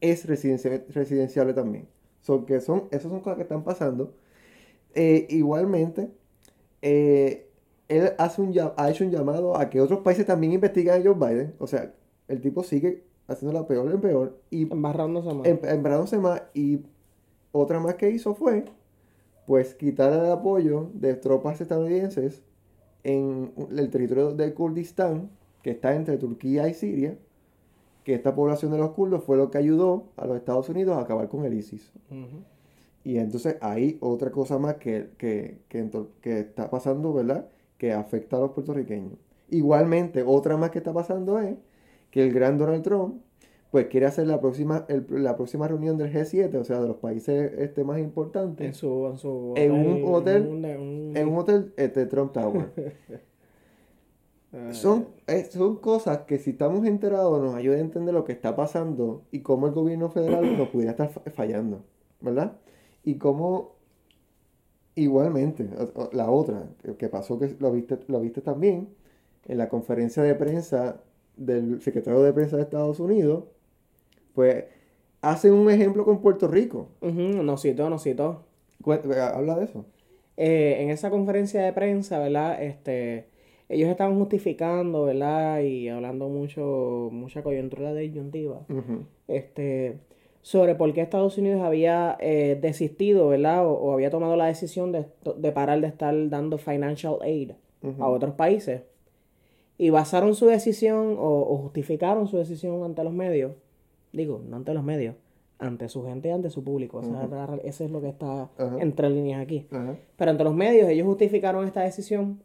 es 0.00 0.26
residencia- 0.26 0.84
residenciable 0.90 1.52
también. 1.54 1.88
So, 2.22 2.44
que 2.46 2.60
son, 2.60 2.84
esas 2.90 3.10
son 3.10 3.20
cosas 3.20 3.36
que 3.36 3.42
están 3.42 3.64
pasando. 3.64 4.14
Eh, 4.94 5.26
igualmente, 5.30 6.10
eh, 6.82 7.48
él 7.88 8.12
hace 8.18 8.42
un, 8.42 8.52
ha 8.76 8.90
hecho 8.90 9.04
un 9.04 9.10
llamado 9.10 9.56
a 9.56 9.70
que 9.70 9.80
otros 9.80 10.00
países 10.00 10.26
también 10.26 10.52
investiguen 10.52 10.94
a 10.94 11.04
Joe 11.04 11.14
Biden. 11.14 11.54
O 11.58 11.66
sea, 11.66 11.92
el 12.28 12.40
tipo 12.40 12.62
sigue 12.64 13.04
haciéndola 13.28 13.66
peor 13.66 13.90
en 13.92 14.00
peor 14.00 14.38
y 14.50 14.62
Embarrándose 14.72 15.32
más. 15.34 15.46
em- 15.46 15.60
embarrándose 15.64 16.18
más. 16.18 16.42
Y 16.54 16.80
otra 17.52 17.78
más 17.80 17.94
que 17.94 18.10
hizo 18.10 18.34
fue, 18.34 18.64
pues, 19.46 19.74
quitar 19.74 20.12
el 20.12 20.30
apoyo 20.30 20.90
de 20.94 21.14
tropas 21.14 21.60
estadounidenses 21.60 22.42
en 23.04 23.52
el 23.70 23.90
territorio 23.90 24.32
de 24.34 24.52
Kurdistán, 24.52 25.30
que 25.62 25.70
está 25.70 25.94
entre 25.94 26.18
Turquía 26.18 26.68
y 26.68 26.74
Siria, 26.74 27.16
que 28.04 28.14
esta 28.14 28.34
población 28.34 28.72
de 28.72 28.78
los 28.78 28.90
kurdos 28.92 29.24
fue 29.24 29.36
lo 29.36 29.50
que 29.50 29.58
ayudó 29.58 30.04
a 30.16 30.26
los 30.26 30.36
Estados 30.36 30.68
Unidos 30.68 30.96
a 30.96 31.00
acabar 31.00 31.28
con 31.28 31.44
el 31.44 31.54
ISIS. 31.54 31.92
Y 33.02 33.18
entonces 33.18 33.56
hay 33.60 33.98
otra 34.00 34.30
cosa 34.30 34.58
más 34.58 34.74
que, 34.76 35.10
que, 35.18 35.58
que, 35.68 35.88
que 36.20 36.40
está 36.40 36.70
pasando, 36.70 37.12
¿verdad? 37.12 37.48
Que 37.78 37.92
afecta 37.92 38.36
a 38.36 38.40
los 38.40 38.50
puertorriqueños. 38.52 39.12
Igualmente, 39.48 40.24
otra 40.24 40.56
más 40.56 40.70
que 40.70 40.78
está 40.78 40.92
pasando 40.92 41.38
es 41.38 41.56
que 42.10 42.24
el 42.24 42.32
gran 42.32 42.58
Donald 42.58 42.82
Trump, 42.82 43.22
pues 43.76 43.88
quiere 43.88 44.06
hacer 44.06 44.26
la 44.26 44.40
próxima, 44.40 44.86
el- 44.88 45.04
la 45.10 45.36
próxima 45.36 45.68
reunión 45.68 45.98
del 45.98 46.10
G7, 46.10 46.56
o 46.56 46.64
sea, 46.64 46.80
de 46.80 46.88
los 46.88 46.96
países 46.96 47.52
este, 47.58 47.84
más 47.84 47.98
En 47.98 48.04
importantes, 48.04 48.74
su, 48.74 49.06
en 49.06 49.18
su 49.18 49.52
En 49.54 49.70
un 49.72 50.00
hotel, 50.14 50.46
en 50.46 50.80
un- 50.80 51.08
un- 51.10 51.14
en 51.14 51.28
un 51.28 51.36
hotel 51.36 51.74
este, 51.76 52.06
Trump 52.06 52.32
Tower. 52.32 52.70
eh, 52.76 53.18
Son, 54.72 55.08
eh, 55.26 55.44
son 55.50 55.76
cosas 55.76 56.20
que 56.20 56.38
si 56.38 56.50
estamos 56.52 56.86
enterados 56.86 57.38
nos 57.42 57.54
ayuda 57.54 57.76
a 57.76 57.80
entender 57.80 58.14
lo 58.14 58.24
que 58.24 58.32
está 58.32 58.56
pasando 58.56 59.24
y 59.30 59.40
cómo 59.40 59.66
el 59.66 59.74
gobierno 59.74 60.08
federal 60.08 60.40
nos 60.56 60.68
pudiera 60.70 60.92
estar 60.92 61.10
fa- 61.10 61.20
fallando, 61.32 61.84
¿verdad? 62.22 62.56
Y 63.04 63.16
cómo 63.16 63.76
igualmente, 64.94 65.68
la 66.12 66.30
otra 66.30 66.70
que- 66.82 66.96
que 66.96 67.08
pasó 67.10 67.38
que 67.38 67.54
lo 67.58 67.72
viste, 67.72 67.98
lo 68.08 68.20
viste 68.20 68.40
también 68.40 68.88
en 69.44 69.58
la 69.58 69.68
conferencia 69.68 70.22
de 70.22 70.34
prensa 70.34 71.02
del 71.36 71.82
secretario 71.82 72.22
de 72.22 72.32
prensa 72.32 72.56
de 72.56 72.62
Estados 72.62 72.98
Unidos, 72.98 73.44
pues 74.36 74.66
hacen 75.22 75.52
un 75.52 75.68
ejemplo 75.68 76.04
con 76.04 76.20
Puerto 76.20 76.46
Rico. 76.46 76.90
ujú, 77.00 77.42
nos 77.42 77.62
citó, 77.62 77.90
nos 77.90 78.04
citó. 78.04 78.42
Habla 78.84 79.56
de 79.56 79.64
eso. 79.64 79.84
Eh, 80.36 80.76
en 80.80 80.90
esa 80.90 81.10
conferencia 81.10 81.62
de 81.62 81.72
prensa, 81.72 82.20
¿verdad? 82.20 82.62
Este, 82.62 83.26
ellos 83.68 83.88
estaban 83.88 84.16
justificando, 84.16 85.04
¿verdad? 85.04 85.60
Y 85.62 85.88
hablando 85.88 86.28
mucho, 86.28 87.08
mucha 87.10 87.42
coyuntura 87.42 87.92
de 87.92 88.02
disyuntiva. 88.02 88.60
Este, 89.26 89.96
sobre 90.42 90.76
por 90.76 90.92
qué 90.92 91.00
Estados 91.00 91.38
Unidos 91.38 91.62
había 91.62 92.16
eh, 92.20 92.56
desistido, 92.60 93.28
¿verdad? 93.28 93.66
O, 93.66 93.72
o 93.72 93.92
había 93.94 94.10
tomado 94.10 94.36
la 94.36 94.46
decisión 94.46 94.92
de, 94.92 95.06
de 95.36 95.52
parar 95.52 95.80
de 95.80 95.88
estar 95.88 96.14
dando 96.28 96.58
financial 96.58 97.16
aid 97.22 97.52
a 97.98 98.08
otros 98.08 98.34
países. 98.34 98.82
Y 99.78 99.90
basaron 99.90 100.34
su 100.34 100.46
decisión 100.46 101.16
o, 101.18 101.40
o 101.52 101.56
justificaron 101.58 102.28
su 102.28 102.36
decisión 102.36 102.84
ante 102.84 103.02
los 103.02 103.12
medios. 103.12 103.52
Digo, 104.16 104.40
no 104.48 104.56
ante 104.56 104.72
los 104.74 104.82
medios, 104.82 105.14
ante 105.58 105.88
su 105.88 106.04
gente 106.04 106.28
y 106.28 106.32
ante 106.32 106.50
su 106.50 106.64
público. 106.64 107.00
Esa 107.00 107.24
es 107.24 107.30
la- 107.30 107.58
Eso 107.64 107.84
es 107.84 107.90
lo 107.90 108.00
que 108.00 108.08
está 108.08 108.48
Ajá. 108.58 108.76
entre 108.80 109.10
líneas 109.10 109.40
aquí. 109.42 109.66
Pero 110.16 110.30
ante 110.30 110.44
los 110.44 110.54
medios 110.54 110.88
ellos 110.88 111.06
justificaron 111.06 111.66
esta 111.66 111.82
decisión 111.82 112.40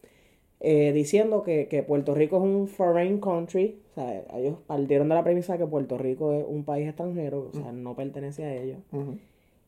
eh, 0.63 0.92
diciendo 0.94 1.42
que, 1.42 1.68
que 1.68 1.82
Puerto 1.82 2.13
Rico 2.13 2.38
es 2.38 2.44
un 2.44 2.68
foreign 2.68 3.20
country. 3.20 3.80
O 3.92 3.94
sea, 3.96 4.24
ellos 4.38 4.58
partieron 4.68 5.10
de 5.10 5.16
la 5.16 5.24
premisa 5.24 5.58
que 5.58 5.66
Puerto 5.66 5.98
Rico 5.98 6.34
es 6.34 6.46
un 6.48 6.63
país 6.63 6.88
extranjero, 6.88 7.50
o 7.51 7.58
sea, 7.58 7.72
no 7.72 7.96
pertenece 7.96 8.44
a 8.44 8.56
ellos. 8.56 8.78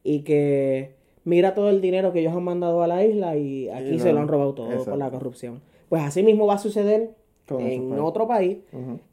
Y 0.04 0.20
que 0.20 0.92
mira 1.24 1.56
todo 1.56 1.70
el 1.72 1.82
dinero 1.82 2.14
que 2.14 2.20
ellos 2.20 2.34
han 2.36 2.44
mandado 2.44 2.84
a 2.84 2.88
la 2.88 3.04
isla 3.04 3.36
y 3.38 3.70
aquí 3.70 3.96
Y 3.96 4.00
se 4.00 4.14
lo 4.14 4.20
han 4.20 4.28
robado 4.28 4.54
todo 4.54 4.68
exacto. 4.68 4.92
por 4.92 5.00
la 5.00 5.10
corrupción. 5.10 5.62
Pues 5.90 6.04
así 6.04 6.22
mismo 6.22 6.46
va 6.46 6.56
a 6.56 6.60
suceder 6.60 7.12
en 7.50 8.00
otro 8.00 8.28
país, 8.28 8.58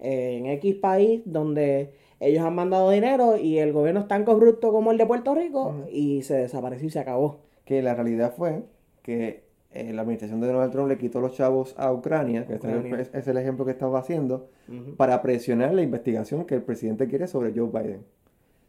eh, 0.00 0.36
en 0.38 0.46
X 0.46 0.74
país, 0.76 1.22
donde 1.24 1.90
ellos 2.20 2.44
han 2.44 2.54
mandado 2.54 2.90
dinero 2.90 3.36
y 3.36 3.58
el 3.58 3.72
gobierno 3.72 4.00
es 4.00 4.08
tan 4.08 4.24
corrupto 4.24 4.70
como 4.72 4.92
el 4.92 4.98
de 4.98 5.06
Puerto 5.06 5.34
Rico 5.34 5.74
y 5.90 6.22
se 6.22 6.34
desapareció 6.36 6.86
y 6.86 6.90
se 6.90 7.00
acabó. 7.00 7.38
que 7.64 7.82
la 7.82 7.94
realidad 7.94 8.34
fue 8.36 8.62
que 9.02 9.44
eh, 9.72 9.92
la 9.92 10.02
administración 10.02 10.40
de 10.40 10.48
Donald 10.48 10.72
Trump 10.72 10.88
le 10.88 10.98
quitó 10.98 11.20
los 11.20 11.34
chavos 11.34 11.74
a 11.78 11.92
Ucrania, 11.92 12.44
que 12.46 12.54
este 12.54 12.66
es 12.68 12.74
el- 12.74 12.90
es, 13.14 13.28
ejemplo 13.36 13.64
que 13.64 13.70
estaba 13.70 13.98
haciendo, 14.00 14.48
para 14.96 15.22
presionar 15.22 15.72
la 15.74 15.82
investigación 15.82 16.44
que 16.44 16.56
el 16.56 16.62
presidente 16.62 17.06
quiere 17.06 17.28
sobre 17.28 17.52
Joe 17.54 17.68
Biden. 17.68 18.04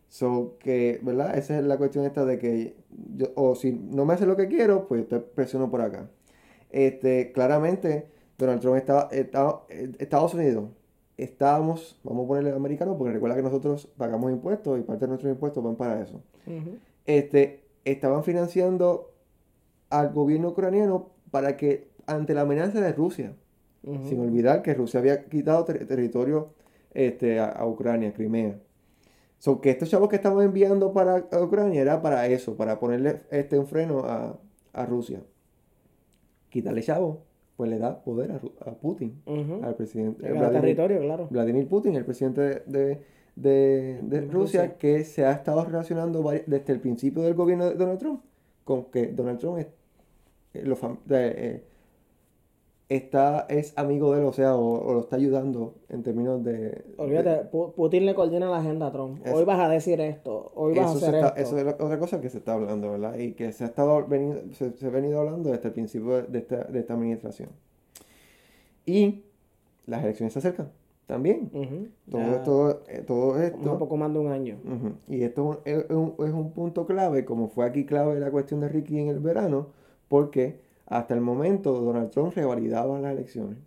So 0.08 0.58
que, 0.60 1.00
¿verdad? 1.02 1.38
Esa 1.38 1.58
es 1.58 1.64
la 1.66 1.78
cuestión 1.78 2.06
esta 2.06 2.26
de 2.26 2.38
que, 2.38 2.76
yo, 3.16 3.28
o 3.36 3.56
si 3.56 3.72
no 3.72 4.06
me 4.06 4.14
hace 4.14 4.26
lo 4.28 4.36
que 4.36 4.48
quiero, 4.48 4.88
pues 4.88 5.08
te 5.08 5.20
presiono 5.20 5.72
por 5.72 5.82
acá. 5.82 6.08
Este, 6.70 7.32
claramente, 7.32 8.08
Donald 8.38 8.62
Trump 8.62 8.78
estaba, 8.78 9.08
estaba- 9.12 9.66
eh, 9.70 9.92
Estados 10.00 10.34
Unidos, 10.36 10.66
estábamos, 11.24 12.00
vamos 12.04 12.26
a 12.26 12.28
ponerle 12.28 12.52
americano, 12.52 12.98
porque 12.98 13.14
recuerda 13.14 13.36
que 13.36 13.44
nosotros 13.44 13.88
pagamos 13.98 14.32
impuestos 14.32 14.80
y 14.80 14.84
parte 14.84 15.06
de 15.06 15.10
nuestros 15.10 15.32
impuestos 15.32 15.64
van 15.64 15.76
para 15.76 16.02
eso 16.02 16.22
este, 17.06 17.64
estaban 17.86 18.24
financiando 18.24 19.12
al 19.90 20.14
gobierno 20.14 20.50
ucraniano 20.50 21.10
para 21.32 21.58
que, 21.58 21.90
ante 22.06 22.34
la 22.34 22.42
amenaza 22.42 22.80
de 22.82 22.92
Rusia, 22.94 23.34
sin 24.08 24.20
olvidar 24.22 24.62
que 24.62 24.74
Rusia 24.76 25.00
había 25.00 25.26
quitado 25.26 25.66
ter- 25.66 25.88
territorio 25.88 26.50
este, 26.94 27.40
a, 27.40 27.46
a 27.50 27.66
Ucrania, 27.66 28.14
Crimea. 28.14 28.60
So, 29.40 29.60
que 29.60 29.72
estos 29.72 29.90
chavos 29.90 30.08
que 30.10 30.18
estaban 30.18 30.46
enviando 30.46 30.94
para 30.94 31.26
Ucrania 31.42 31.82
era 31.82 32.02
para 32.02 32.28
eso, 32.28 32.56
para 32.56 32.80
ponerle 32.80 33.22
este, 33.32 33.58
un 33.58 33.66
freno 33.66 34.06
a, 34.06 34.38
a 34.74 34.86
Rusia. 34.86 35.24
Quitarle 36.50 36.84
chavos, 36.84 37.18
pues 37.62 37.70
le 37.70 37.78
da 37.78 38.02
poder 38.04 38.32
a, 38.32 38.72
Putin, 38.72 39.22
al 39.62 39.76
presidente 39.76 40.26
En 40.26 40.32
el 40.32 40.40
Vladimir, 40.40 40.62
territorio, 40.62 41.00
claro. 41.02 41.28
Vladimir 41.30 41.68
Putin, 41.68 41.96
el 41.96 42.04
presidente 42.06 42.42
de, 42.66 42.98
de- 43.36 44.00
de- 44.02 44.22
Rusia, 44.22 44.32
Rusia. 44.64 44.78
que 44.80 45.04
se 45.04 45.24
ha 45.28 45.32
estado 45.34 45.64
relacionando 45.64 46.24
desde 46.48 46.74
el 46.74 46.80
principio 46.80 47.22
del 47.22 47.36
gobierno 47.36 47.66
de 47.70 47.76
Donald 47.76 48.00
Trump 48.00 48.22
con 48.64 48.86
que 48.86 49.10
Donald 49.10 49.38
Trump 49.38 49.60
es, 49.60 49.68
eh, 50.56 50.64
lo 50.66 50.76
fam- 50.76 50.98
de- 51.06 51.34
eh, 51.38 51.64
está, 52.96 53.46
es 53.50 53.74
amigo 53.78 54.14
de 54.14 54.20
él, 54.22 54.26
o 54.28 54.34
sea, 54.34 54.56
o, 54.56 54.86
o 54.86 54.94
lo 54.94 55.00
está 55.02 55.16
ayudando 55.16 55.76
en 55.90 56.04
términos 56.04 56.44
de... 56.44 56.84
Olvídate, 56.98 57.50
Pu- 57.50 57.74
Putin 57.74 58.06
le 58.06 58.14
coordina 58.16 58.50
la 58.50 58.58
agenda 58.58 58.88
a 58.88 58.92
Trump. 58.92 59.26
Hoy 59.34 59.46
vas 59.46 59.60
a 59.60 59.70
decir 59.70 60.02
esto, 60.02 60.52
hoy 60.56 60.74
vas 60.78 60.92
a 60.92 60.98
hacer 60.98 61.16
está- 61.16 61.28
esto. 61.30 61.42
eso 61.42 61.58
es 61.58 61.64
la- 61.66 61.78
otra 61.86 61.98
cosa 62.00 62.20
que 62.20 62.30
se 62.30 62.40
está 62.40 62.54
hablando, 62.54 62.92
¿verdad? 62.92 63.18
Y 63.18 63.32
que 63.34 63.52
se 63.54 63.64
ha 63.64 63.68
estado 63.68 64.06
venido, 64.08 64.42
se, 64.54 64.76
se 64.78 64.88
ha 64.88 64.90
venido 64.90 65.20
hablando 65.20 65.52
desde 65.52 65.68
el 65.70 65.74
principio 65.74 66.18
de, 66.18 66.24
de 66.24 66.40
esta, 66.40 66.64
de 66.66 66.80
esta 66.80 66.94
administración. 66.94 67.50
Y 68.86 69.24
las 69.86 70.04
elecciones 70.04 70.34
se 70.34 70.40
acercan 70.40 70.70
también. 71.06 71.50
Todo, 72.10 72.38
todo, 72.44 72.82
eh, 72.88 73.04
todo 73.06 73.42
esto... 73.42 73.72
un 73.74 73.80
poco 73.80 73.98
más 73.98 74.12
de 74.14 74.20
un 74.20 74.32
año. 74.32 74.58
Y 75.08 75.24
esto 75.24 75.62
es 75.66 75.86
un, 75.90 76.16
es 76.20 76.32
un 76.34 76.52
punto 76.52 76.86
clave, 76.86 77.26
como 77.26 77.48
fue 77.50 77.66
aquí 77.66 77.86
clave 77.86 78.20
la 78.20 78.32
cuestión 78.32 78.60
de 78.62 78.70
Ricky 78.70 79.00
en 79.00 79.10
el 79.10 79.20
verano, 79.20 79.68
porque 80.08 80.60
hasta 80.92 81.14
el 81.14 81.22
momento 81.22 81.72
Donald 81.80 82.12
Trump 82.12 82.34
revalidaba 82.36 83.00
las 83.00 83.14
elecciones, 83.14 83.58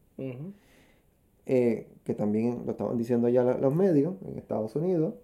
eh, 1.46 1.88
que 2.04 2.14
también 2.14 2.64
lo 2.66 2.72
estaban 2.72 2.98
diciendo 2.98 3.30
ya 3.30 3.42
los 3.42 3.74
medios 3.74 4.16
en 4.26 4.36
Estados 4.36 4.76
Unidos, 4.76 5.14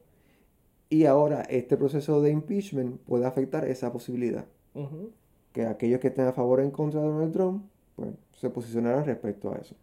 y 0.88 1.04
ahora 1.04 1.42
este 1.42 1.76
proceso 1.76 2.22
de 2.22 2.30
impeachment 2.30 2.98
puede 3.02 3.26
afectar 3.26 3.66
esa 3.66 3.92
posibilidad, 3.92 4.46
que 5.52 5.66
aquellos 5.66 6.00
que 6.00 6.08
estén 6.08 6.26
a 6.26 6.32
favor 6.32 6.60
o 6.60 6.62
en 6.62 6.70
contra 6.70 7.02
de 7.02 7.06
Donald 7.06 7.34
Trump, 7.34 7.64
pues 7.96 8.14
se 8.32 8.48
posicionarán 8.48 9.04
respecto 9.04 9.52
a 9.52 9.56
eso. 9.56 9.76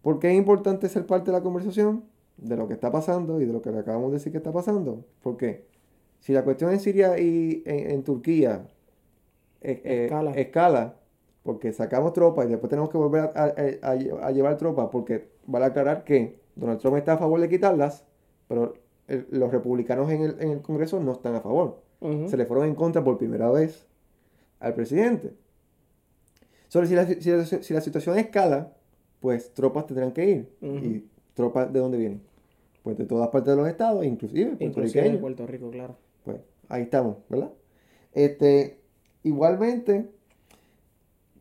¿Por 0.00 0.18
qué 0.18 0.30
es 0.30 0.38
importante 0.38 0.88
ser 0.88 1.04
parte 1.04 1.32
de 1.32 1.36
la 1.36 1.42
conversación? 1.42 2.04
De 2.38 2.56
lo 2.56 2.66
que 2.66 2.72
está 2.72 2.90
pasando 2.90 3.42
y 3.42 3.44
de 3.44 3.52
lo 3.52 3.60
que 3.60 3.72
le 3.72 3.80
acabamos 3.80 4.10
de 4.10 4.18
decir 4.18 4.32
que 4.32 4.38
está 4.38 4.52
pasando. 4.52 5.04
Porque 5.22 5.66
si 6.20 6.32
la 6.32 6.44
cuestión 6.44 6.72
en 6.72 6.80
Siria 6.80 7.18
y 7.18 7.62
en, 7.66 7.90
en 7.90 8.04
Turquía 8.04 8.66
eh, 9.60 9.80
eh, 9.84 10.04
Escala. 10.04 10.30
escala, 10.32 10.94
porque 11.42 11.72
sacamos 11.72 12.12
tropas 12.12 12.46
y 12.46 12.50
después 12.50 12.68
tenemos 12.70 12.90
que 12.90 12.98
volver 12.98 13.20
a, 13.20 13.32
a- 13.34 13.54
a- 13.82 14.26
a 14.26 14.30
llevar 14.32 14.56
tropas, 14.56 14.88
porque 14.90 15.28
vale 15.46 15.66
aclarar 15.66 16.04
que 16.04 16.40
Donald 16.56 16.80
Trump 16.80 16.96
está 16.96 17.14
a 17.14 17.18
favor 17.18 17.40
de 17.40 17.48
quitarlas, 17.48 18.04
pero 18.48 18.74
el- 19.08 19.26
los 19.30 19.50
republicanos 19.52 20.10
en 20.10 20.22
el, 20.22 20.36
en 20.40 20.50
el 20.50 20.60
Congreso 20.62 20.98
no 21.00 21.12
están 21.12 21.34
a 21.34 21.40
favor 21.40 21.84
se 22.28 22.36
le 22.36 22.44
fueron 22.46 22.66
en 22.66 22.74
contra 22.74 23.02
por 23.02 23.16
primera 23.18 23.50
vez 23.50 23.86
al 24.60 24.74
presidente. 24.74 25.32
Sobre 26.68 26.86
si 26.88 26.94
la, 26.94 27.06
si 27.06 27.30
la- 27.30 27.44
si 27.44 27.74
la 27.74 27.80
situación 27.80 28.18
escala, 28.18 28.72
pues 29.20 29.52
tropas 29.54 29.86
tendrán 29.86 30.12
que 30.12 30.24
ir. 30.30 30.52
¿Y 30.60 31.04
tropas 31.34 31.72
de 31.72 31.80
dónde 31.80 31.98
vienen? 31.98 32.22
Pues 32.82 32.96
de 32.98 33.06
todas 33.06 33.28
partes 33.28 33.50
de 33.54 33.56
los 33.56 33.68
estados, 33.68 34.04
inclusive 34.04 34.50
Inclusive 34.60 34.72
puertorriqueños. 34.72 35.20
Puerto 35.20 35.46
Rico, 35.46 35.70
claro. 35.70 35.96
Pues 36.24 36.38
ahí 36.68 36.82
estamos, 36.82 37.16
¿verdad? 37.28 37.50
Este, 38.12 38.78
igualmente, 39.26 40.08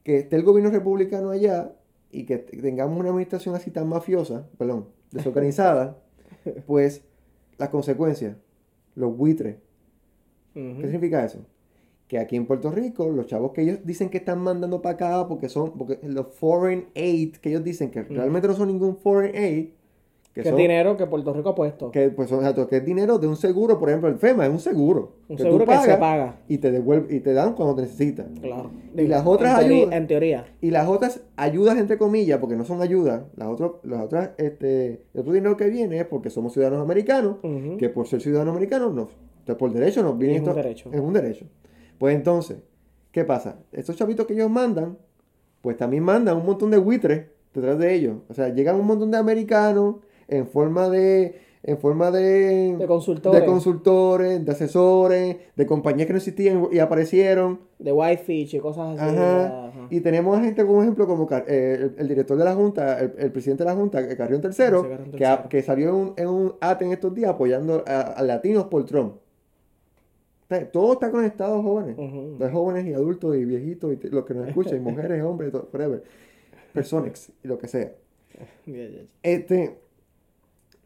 que 0.04 0.18
esté 0.18 0.36
el 0.36 0.44
gobierno 0.44 0.72
republicano 0.72 1.30
allá 1.30 1.76
y 2.12 2.26
que 2.26 2.38
tengamos 2.38 3.00
una 3.00 3.10
administración 3.10 3.56
así 3.56 3.72
tan 3.72 3.88
mafiosa, 3.88 4.48
perdón, 4.58 4.88
desorganizada, 5.12 5.98
pues 6.66 7.04
las 7.58 7.70
consecuencias, 7.70 8.38
los 8.96 9.16
buitres. 9.16 9.58
¿Qué 10.54 10.82
significa 10.84 11.26
eso? 11.26 11.46
Que 12.08 12.18
aquí 12.18 12.38
en 12.38 12.46
Puerto 12.46 12.72
Rico, 12.72 13.10
los 13.10 13.28
chavos 13.28 13.52
que 13.52 13.62
ellos 13.62 13.80
dicen 13.84 14.10
que 14.10 14.20
están 14.20 14.40
mandando 14.40 14.82
para 14.82 14.96
acá 14.96 15.28
porque 15.28 15.50
son, 15.50 15.78
porque 15.78 16.00
los 16.04 16.28
foreign 16.28 16.86
aid, 16.96 17.36
que 17.36 17.50
ellos 17.50 17.64
dicen 17.64 17.92
que 17.92 18.04
realmente 18.04 18.48
no 18.48 18.54
son 18.54 18.70
ningún 18.70 18.96
foreign 18.96 19.36
aid, 19.36 19.70
que 20.36 20.42
Que 20.42 20.50
es 20.50 20.56
dinero 20.58 20.98
que 20.98 21.08
Puerto 21.08 21.32
Rico 21.32 21.50
ha 21.50 21.56
puesto. 21.56 21.92
que, 21.92 22.10
pues 22.10 22.30
exacto, 22.30 22.68
que 22.68 22.78
es 22.78 22.86
dinero 22.86 23.18
de 23.18 23.26
un 23.26 23.38
seguro, 23.38 23.80
por 23.80 23.88
ejemplo, 23.88 24.10
el 24.10 24.18
FEMA 24.18 24.46
es 24.46 24.52
un 24.52 24.60
seguro. 24.60 25.14
Un 25.30 25.38
que 25.38 25.44
seguro 25.44 25.64
tú 25.64 25.72
que 25.72 25.78
se 25.78 25.96
paga. 25.96 26.42
Y 26.50 26.58
te 26.58 26.72
devuelve, 26.72 27.16
y 27.16 27.22
te 27.22 27.32
dan 27.32 27.54
cuando 27.54 27.76
te 27.76 27.84
necesitas. 27.84 28.28
Claro. 28.42 28.70
Y 28.94 29.08
las 29.08 29.26
otras 29.26 29.62
en 29.62 29.72
ayudas. 29.72 29.96
En 29.96 30.08
teoría. 30.08 30.46
Y 30.60 30.72
las 30.72 30.90
otras 30.90 31.22
ayudas, 31.38 31.78
entre 31.78 31.98
comillas, 31.98 32.38
porque 32.40 32.58
no 32.58 32.66
son 32.66 32.82
ayudas, 32.82 33.24
las 33.38 33.48
otras, 33.48 33.72
las 33.84 34.04
otras, 34.04 34.32
este, 34.38 35.06
el 35.14 35.22
otro 35.22 35.32
dinero 35.32 35.56
que 35.56 35.70
viene 35.70 36.00
es 36.00 36.06
porque 36.06 36.30
somos 36.30 36.52
ciudadanos 36.52 36.82
americanos, 36.82 37.38
que 37.80 37.88
por 37.88 38.06
ser 38.06 38.20
ciudadanos 38.20 38.54
americanos, 38.54 38.94
nos, 38.94 39.08
entonces, 39.40 39.56
por 39.58 39.72
derecho 39.72 40.04
nos 40.04 40.18
viene 40.18 40.36
Es 40.36 40.42
un 40.42 40.54
derecho. 40.54 40.90
Es 40.92 41.00
un 41.00 41.14
derecho. 41.14 41.46
Pues 41.98 42.14
entonces, 42.14 42.58
¿qué 43.12 43.24
pasa? 43.24 43.60
Estos 43.72 43.96
chavitos 43.96 44.26
que 44.26 44.34
ellos 44.34 44.50
mandan, 44.50 44.98
pues 45.62 45.78
también 45.78 46.04
mandan 46.04 46.36
un 46.36 46.46
montón 46.46 46.72
de 46.72 46.78
buitres 46.78 47.28
detrás 47.54 47.78
de 47.78 47.94
ellos. 47.94 48.18
O 48.28 48.34
sea, 48.34 48.50
llegan 48.50 48.76
un 48.76 48.86
montón 48.86 49.12
de 49.12 49.18
americanos 49.18 49.98
en 50.28 50.48
forma 50.48 50.90
de, 50.90 51.40
en 51.64 51.78
forma 51.78 52.12
de, 52.12 52.76
De 52.78 52.88
consultores. 52.88 53.42
de 53.42 53.46
consultores, 53.46 54.46
de 54.46 54.52
asesores, 54.52 55.38
de 55.56 55.66
compañías 55.66 56.08
que 56.08 56.14
no 56.14 56.18
existían 56.18 56.68
y 56.72 56.80
aparecieron. 56.80 57.60
De 57.80 57.92
Whitefish 57.92 58.56
y 58.56 58.60
cosas 58.60 59.00
así. 59.00 59.16
Ajá. 59.16 59.68
ajá. 59.68 59.88
Y 59.90 60.02
tenemos 60.02 60.40
gente, 60.40 60.66
como 60.66 60.82
ejemplo, 60.82 61.08
como 61.08 61.28
eh, 61.32 61.78
el, 61.80 61.96
el 61.98 62.08
director 62.08 62.38
de 62.38 62.44
la 62.44 62.56
Junta, 62.56 63.00
el, 63.00 63.14
el 63.18 63.32
presidente 63.32 63.64
de 63.64 63.70
la 63.70 63.76
Junta, 63.76 64.00
eh, 64.02 64.16
Carrión 64.16 64.42
Carrión 64.42 65.12
que, 65.12 65.38
que 65.50 65.62
salió 65.64 65.90
en 65.90 65.96
un, 65.96 66.14
en 66.18 66.28
un 66.28 66.54
AT 66.62 66.82
en 66.82 66.92
estos 66.92 67.14
días 67.14 67.32
apoyando 67.32 67.84
a, 67.88 68.02
a 68.02 68.24
latinos 68.24 68.66
por 68.66 68.86
Trump. 68.86 69.16
Todo 70.72 70.94
está 70.94 71.10
conectado, 71.10 71.62
jóvenes. 71.64 71.98
Ujú. 71.98 72.38
De 72.38 72.50
jóvenes 72.50 72.86
y 72.86 72.94
adultos 72.94 73.36
y 73.36 73.46
viejitos 73.46 73.94
y 73.94 74.08
los 74.10 74.26
que 74.26 74.34
nos 74.36 74.48
escuchan, 74.48 74.78
y 74.78 74.80
mujeres, 74.82 75.24
hombres, 75.24 75.52
todo, 75.52 75.68
whatever. 75.74 76.04
Personas 76.74 77.32
y 77.44 77.48
lo 77.48 77.58
que 77.58 77.68
sea. 77.68 77.92
Este, 79.24 79.78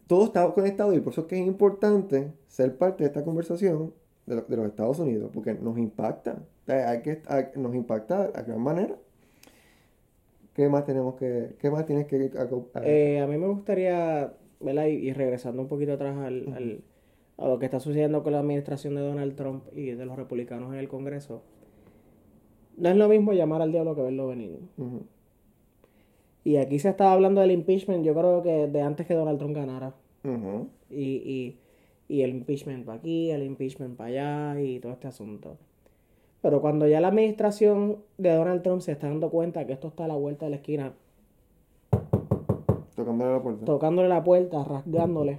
todo 0.09 0.25
está 0.25 0.51
conectado 0.53 0.91
y 0.95 0.99
por 1.01 1.13
eso 1.13 1.21
es 1.21 1.27
que 1.27 1.39
es 1.39 1.45
importante 1.45 2.31
ser 2.47 2.75
parte 2.77 3.03
de 3.03 3.09
esta 3.09 3.23
conversación 3.23 3.93
de, 4.25 4.35
lo- 4.37 4.41
de 4.41 4.57
los 4.57 4.65
Estados 4.65 4.97
Unidos, 4.97 5.29
porque 5.31 5.53
nos 5.53 5.77
impacta. 5.77 6.31
O 6.63 6.65
sea, 6.65 6.89
hay 6.89 7.01
que, 7.03 7.21
hay- 7.27 7.45
nos 7.55 7.75
impacta 7.75 8.23
a 8.33 8.41
gran 8.41 8.59
manera. 8.59 8.95
¿Qué 10.55 10.67
más 10.67 10.83
tenemos 10.83 11.13
que, 11.15 11.55
qué 11.59 11.69
más 11.69 11.85
tienes 11.85 12.07
que 12.07 12.31
a- 12.35 12.79
a- 12.79 12.83
Eh, 12.87 13.19
a 13.21 13.27
mí 13.27 13.37
me 13.37 13.47
gustaría, 13.47 14.33
¿verdad? 14.59 14.87
Y, 14.87 14.95
y 15.09 15.13
regresando 15.13 15.61
un 15.61 15.67
poquito 15.67 15.93
atrás 15.93 16.17
al, 16.17 16.53
al- 16.53 16.81
a 17.37 17.47
lo 17.47 17.59
que 17.59 17.65
está 17.65 17.79
sucediendo 17.79 18.23
con 18.23 18.33
la 18.33 18.39
administración 18.39 18.95
de 18.95 19.01
Donald 19.01 19.35
Trump 19.35 19.63
y 19.73 19.91
de 19.91 20.05
los 20.07 20.17
republicanos 20.17 20.73
en 20.73 20.79
el 20.79 20.87
Congreso. 20.89 21.43
No 22.77 22.89
es 22.89 22.95
lo 22.97 23.07
mismo 23.09 23.31
llamar 23.33 23.61
al 23.61 23.71
diablo 23.71 23.95
que 23.95 24.01
verlo 24.01 24.27
venir. 24.27 24.59
Ujú, 24.77 25.03
Y 26.43 26.55
aquí 26.57 26.79
se 26.79 26.89
estaba 26.89 27.11
hablando 27.13 27.41
del 27.41 27.51
impeachment, 27.51 28.03
yo 28.05 28.13
creo 28.13 28.41
que 28.41 28.67
de 28.67 28.81
antes 28.81 29.05
que 29.05 29.13
Donald 29.13 29.37
Trump 29.39 29.55
ganara. 29.55 29.93
Y, 30.89 31.03
y, 31.03 31.57
y 32.07 32.21
el 32.21 32.31
impeachment 32.31 32.85
para 32.85 32.97
aquí, 32.99 33.29
el 33.31 33.43
impeachment 33.43 33.95
para 33.97 34.09
allá 34.09 34.61
y 34.61 34.79
todo 34.79 34.91
este 34.93 35.07
asunto. 35.07 35.57
Pero 36.41 36.61
cuando 36.61 36.87
ya 36.87 37.01
la 37.01 37.09
administración 37.09 37.97
de 38.17 38.33
Donald 38.33 38.61
Trump 38.63 38.81
se 38.81 38.93
está 38.93 39.07
dando 39.07 39.29
cuenta 39.29 39.65
que 39.67 39.73
esto 39.73 39.89
está 39.89 40.05
a 40.05 40.07
la 40.07 40.15
vuelta 40.15 40.45
de 40.45 40.51
la 40.51 40.55
esquina, 40.57 40.93
Tocándole 42.95 43.31
la 43.31 43.41
puerta. 43.41 43.65
tocándole 43.65 44.09
la 44.09 44.23
puerta, 44.23 44.63
rasgándole, 44.63 45.37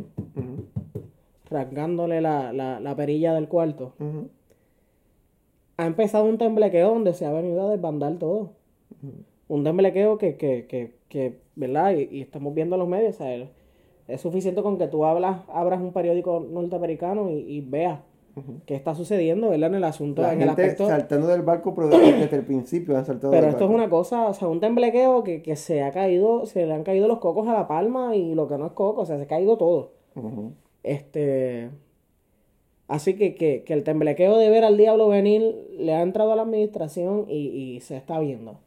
rasgándole 1.51 2.21
la, 2.21 2.53
la, 2.53 2.81
la 2.81 2.97
perilla 2.97 3.35
del 3.35 3.49
cuarto, 3.49 3.93
ha 5.77 5.87
empezado 5.87 6.25
un 6.25 6.39
temblequeo 6.39 6.91
donde 6.91 7.13
se 7.15 7.27
ha 7.27 7.33
venido 7.33 7.67
a 7.67 7.71
desbandar 7.71 8.19
todo. 8.19 8.53
Un 9.51 9.65
temblequeo 9.65 10.17
que, 10.19 10.37
que, 10.37 10.67
que, 10.67 10.95
que 11.09 11.41
¿verdad? 11.57 11.93
Y, 11.95 12.09
y 12.19 12.21
estamos 12.23 12.55
viendo 12.55 12.77
en 12.77 12.81
los 12.81 12.89
medios, 12.89 13.17
o 13.17 13.19
sea, 13.19 13.35
el- 13.35 13.49
es 14.09 14.21
suficiente 14.21 14.63
con 14.63 14.79
que 14.79 14.89
tú 14.89 15.05
hablas, 15.05 15.43
abras 15.49 15.81
un 15.81 15.93
periódico 15.93 16.41
norteamericano 16.41 17.31
y, 17.31 17.35
y 17.57 17.61
veas 17.61 18.01
ujú. 18.37 18.61
qué 18.67 18.75
está 18.75 18.95
sucediendo, 18.95 19.51
¿verdad? 19.51 19.71
En 19.71 19.75
el 19.77 19.85
asunto, 19.85 20.23
La 20.23 20.33
en 20.33 20.43
el 20.43 20.49
gente 20.49 20.63
aspecto... 20.63 20.87
saltando 20.89 21.27
del 21.29 21.43
barco, 21.43 21.75
pero 21.75 21.89
desde 21.89 22.37
el 22.37 22.45
principio 22.45 22.97
han 22.97 23.05
saltado 23.07 23.31
Pero 23.33 23.47
del 23.47 23.51
esto 23.55 23.65
es 23.65 23.71
barco. 23.71 23.83
una 23.83 23.91
cosa, 23.91 24.29
o 24.29 24.35
sea, 24.35 24.49
un 24.49 24.61
temblequeo 24.61 25.23
que, 25.25 25.43
que 25.43 25.55
se 25.57 25.83
ha 25.83 25.91
caído, 25.93 26.47
se 26.47 26.67
le 26.67 26.73
han 26.75 26.83
caído 26.85 27.07
los 27.09 27.19
cocos 27.19 27.47
a 27.49 27.53
la 27.55 27.69
palma 27.69 28.17
y 28.17 28.35
lo 28.35 28.49
que 28.49 28.59
no 28.59 28.67
es 28.67 28.73
coco, 28.73 29.03
o 29.03 29.07
sea, 29.07 29.17
se 29.17 29.25
ha 29.25 29.29
caído 29.29 29.57
todo. 29.59 29.93
Ujú, 30.17 30.53
Este. 30.83 31.71
Así 32.91 33.15
que, 33.15 33.37
que, 33.37 33.63
que 33.63 33.73
el 33.73 33.85
temblequeo 33.85 34.37
de 34.37 34.51
ver 34.51 34.65
al 34.65 34.77
diablo 34.77 35.07
venir 35.09 35.55
le 35.79 35.95
ha 35.95 36.03
entrado 36.03 36.33
a 36.33 36.37
la 36.37 36.43
administración 36.43 37.27
y, 37.29 37.47
y 37.77 37.81
se 37.81 37.97
está 37.97 38.19
viendo. 38.19 38.59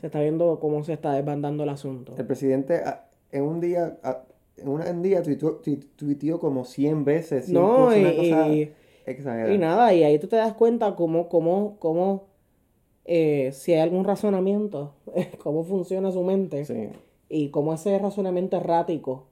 Se 0.00 0.06
está 0.06 0.20
viendo 0.20 0.60
cómo 0.60 0.84
se 0.84 0.92
está 0.92 1.12
desbandando 1.12 1.64
el 1.64 1.70
asunto. 1.70 2.14
El 2.16 2.24
presidente 2.26 2.80
ah, 2.84 3.06
en 3.32 3.42
un 3.42 3.60
día, 3.60 3.98
ah, 4.04 4.22
en 4.58 4.68
un 4.68 5.02
día 5.02 5.22
tuiteó, 5.22 5.56
tu- 5.56 5.80
tuiteó 5.96 6.38
como 6.38 6.64
100 6.64 7.04
veces. 7.04 7.46
100 7.46 7.60
No, 7.60 7.94
y, 7.96 8.00
una 8.00 8.12
y. 8.48 8.72
Y 9.54 9.58
nada, 9.58 9.92
y 9.92 10.04
ahí 10.04 10.18
tú 10.20 10.28
te 10.28 10.36
das 10.36 10.54
cuenta 10.54 10.94
cómo, 10.94 11.28
cómo, 11.28 11.76
cómo 11.80 12.28
eh, 13.04 13.50
si 13.52 13.72
hay 13.74 13.80
algún 13.80 14.04
razonamiento, 14.04 14.94
cómo 15.42 15.64
funciona 15.64 16.10
su 16.12 16.22
mente 16.22 16.64
Sí. 16.64 16.88
Y 17.28 17.48
cómo 17.48 17.72
ese 17.74 17.98
razonamiento 17.98 18.56
errático 18.58 19.24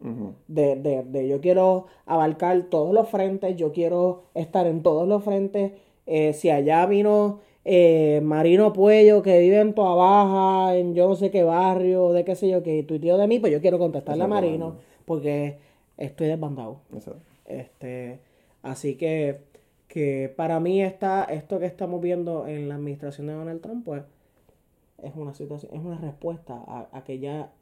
de, 0.49 0.77
de, 0.77 1.03
de 1.05 1.29
yo 1.29 1.41
quiero 1.41 1.87
abarcar 2.07 2.63
todos 2.65 2.93
los 2.95 3.09
frentes, 3.09 3.57
yo 3.57 3.73
quiero 3.73 4.25
estar 4.35 4.67
en 4.67 4.83
todos 4.83 5.07
los 5.07 5.23
frentes. 5.23 5.73
eh, 6.07 6.33
si 6.33 6.51
allá 6.51 6.85
vino 6.87 7.41
eh, 7.65 8.21
Marino 8.25 8.73
Puello 8.73 9.23
que 9.23 9.39
vive 9.39 9.61
en 9.61 9.73
Toa 9.75 9.95
Baja, 9.95 10.77
en 10.77 10.95
yo 10.95 11.07
no 11.09 11.15
sé 11.15 11.31
qué 11.31 11.45
barrio, 11.45 12.13
de 12.13 12.25
qué 12.25 12.35
sé 12.35 12.49
yo, 12.49 12.63
que 12.63 12.83
tuiteó 12.83 13.19
de 13.19 13.29
mí, 13.29 13.39
pues 13.39 13.53
yo 13.53 13.61
quiero 13.61 13.79
contestarle 13.79 14.25
a 14.25 14.27
Marino 14.27 14.77
porque 15.05 15.59
estoy 15.97 16.27
desbandado. 16.29 16.79
Exacto. 16.93 17.21
Este, 17.45 18.19
así 18.63 18.97
que, 18.97 19.43
que 19.87 20.33
para 20.37 20.59
mí 20.59 20.83
está, 20.83 21.25
esto 21.25 21.59
que 21.61 21.67
estamos 21.67 22.01
viendo 22.01 22.47
en 22.49 22.69
la 22.69 22.75
administración 22.77 23.27
de 23.29 23.35
Donald 23.35 23.61
Trump, 23.61 23.85
pues, 23.85 24.03
es 25.03 25.13
una 25.15 25.35
situación, 25.35 25.73
es 25.75 25.85
una 25.85 25.99
respuesta 25.99 26.55
a, 26.67 26.89
a 26.93 27.05
que 27.05 27.19
ya 27.19 27.53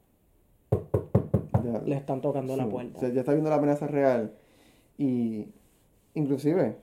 Ya. 1.63 1.81
le 1.85 1.95
están 1.95 2.21
tocando 2.21 2.55
la 2.57 2.67
puerta. 2.67 2.97
o 2.97 2.99
sea, 2.99 3.09
ya 3.09 3.19
está 3.21 3.33
viendo 3.33 3.49
la 3.49 3.57
amenaza 3.57 3.87
real. 3.87 4.31
Y 4.97 5.45
inclusive 6.15 6.75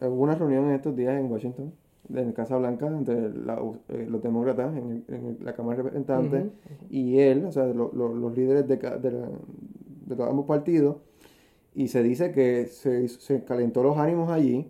hubo 0.00 0.22
una 0.22 0.34
reunión 0.34 0.66
en 0.66 0.72
estos 0.72 0.94
días 0.94 1.18
en 1.18 1.30
Washington, 1.30 1.72
en 2.14 2.32
Casa 2.32 2.56
Blanca, 2.56 2.86
entre 2.86 3.30
la- 3.34 3.60
eh, 3.88 4.06
los 4.08 4.22
demócratas 4.22 4.76
en, 4.76 5.04
la 5.42 5.54
Cámara 5.54 5.76
de 5.78 5.82
Representantes 5.84 6.46
y 6.90 7.18
él, 7.18 7.44
o 7.46 7.52
sea, 7.52 7.66
lo- 7.66 7.90
lo- 7.92 8.14
los 8.14 8.36
líderes 8.36 8.66
de, 8.68 8.76
de, 8.76 9.10
la- 9.12 9.28
de 10.16 10.24
ambos 10.24 10.46
partidos. 10.46 10.96
Y 11.74 11.88
se 11.88 12.02
dice 12.02 12.32
que 12.32 12.66
se, 12.66 13.08
se 13.08 13.44
calentó 13.44 13.82
los 13.82 13.96
ánimos 13.98 14.30
allí. 14.30 14.66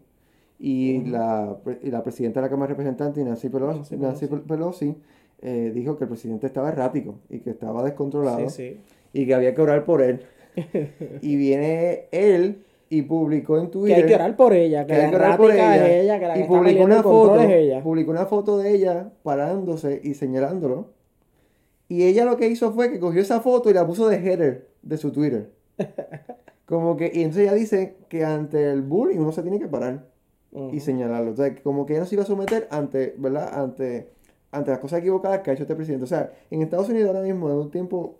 Y, 0.61 1.05
la, 1.05 1.57
y 1.85 1.91
la 1.93 2.03
presidenta 2.03 2.41
de 2.41 2.47
la 2.47 2.51
Cámara 2.51 2.67
de 2.69 2.75
Representantes, 2.75 3.25
Nancy 3.25 3.49
Pelosi, 3.49 3.97
Nancy 3.97 3.97
Nancy 3.97 4.27
Pelosi, 4.27 4.97
eh, 5.43 5.71
dijo 5.75 5.97
que 5.97 6.05
el 6.05 6.09
presidente 6.11 6.47
estaba 6.47 6.69
errático 6.71 7.17
y 7.29 7.41
que 7.41 7.51
estaba 7.51 7.83
descontrolado 7.83 8.49
Sí, 8.51 8.75
sí. 8.75 8.81
y 9.13 9.27
que 9.27 9.35
había 9.35 9.55
que 9.55 9.63
orar 9.63 9.85
por 9.85 10.03
él. 10.03 10.21
y 11.23 11.37
viene 11.37 12.07
él 12.11 12.65
y 12.91 13.03
publicó 13.03 13.59
en 13.59 13.67
Que 13.67 13.73
Twitter 13.73 13.97
hay 14.03 14.07
que 14.07 14.15
orar 14.15 14.37
por 14.37 14.53
ella, 14.55 14.87
que, 14.87 14.95
que 14.95 15.01
hay 15.01 15.11
que 15.11 15.17
orar 15.17 15.37
por 15.37 15.53
ella, 15.53 15.87
es 15.87 16.05
ella, 16.05 16.19
que 16.19 16.27
la 16.27 16.35
que 16.35 16.41
y 16.41 16.43
está 16.45 16.55
publicó 16.55 16.85
una 16.85 17.03
foto, 17.03 17.41
es 17.41 17.51
ella. 17.51 17.83
publicó 17.83 18.11
una 18.11 18.27
foto 18.27 18.59
de 18.59 18.75
ella 18.75 19.13
parándose 19.23 20.01
y 20.03 20.15
señalándolo. 20.15 20.91
Y 21.89 22.05
ella 22.05 22.25
lo 22.25 22.37
que 22.37 22.49
hizo 22.49 22.73
fue 22.73 22.91
que 22.91 22.99
cogió 22.99 23.21
esa 23.23 23.41
foto 23.41 23.71
y 23.71 23.75
la 23.75 23.87
puso 23.87 24.09
de 24.09 24.17
header 24.17 24.69
de 24.83 24.97
su 24.97 25.13
Twitter. 25.13 25.51
Como 26.67 26.97
que, 26.97 27.11
y 27.15 27.21
entonces 27.23 27.45
ella 27.45 27.55
dice 27.55 27.97
que 28.09 28.25
ante 28.25 28.71
el 28.71 28.83
bullying 28.83 29.19
uno 29.19 29.33
se 29.33 29.43
tiene 29.43 29.59
que 29.59 29.69
parar 29.69 30.05
Ujú. 30.53 30.75
y 30.75 30.81
señalarlo. 30.81 31.33
O 31.33 31.37
sea, 31.37 31.55
que 31.55 31.63
como 31.63 31.87
que 31.87 31.95
ella 31.95 32.01
no 32.01 32.07
se 32.07 32.15
iba 32.15 32.25
a 32.25 32.27
someter 32.27 32.69
ante, 32.71 33.15
¿verdad? 33.17 33.49
Ante, 33.59 34.09
ante 34.51 34.71
las 34.71 34.81
cosas 34.81 35.01
equivocadas 35.01 35.41
que 35.41 35.51
ha 35.51 35.55
hecho 35.55 35.65
este 35.65 35.75
presidente. 35.77 36.05
O 36.05 36.09
sea, 36.09 36.33
en 36.51 36.63
Estados 36.63 36.89
Unidos 36.89 37.09
ahora 37.09 37.23
mismo 37.23 37.49
es 37.49 37.55
un 37.57 37.71
tiempo 37.71 38.17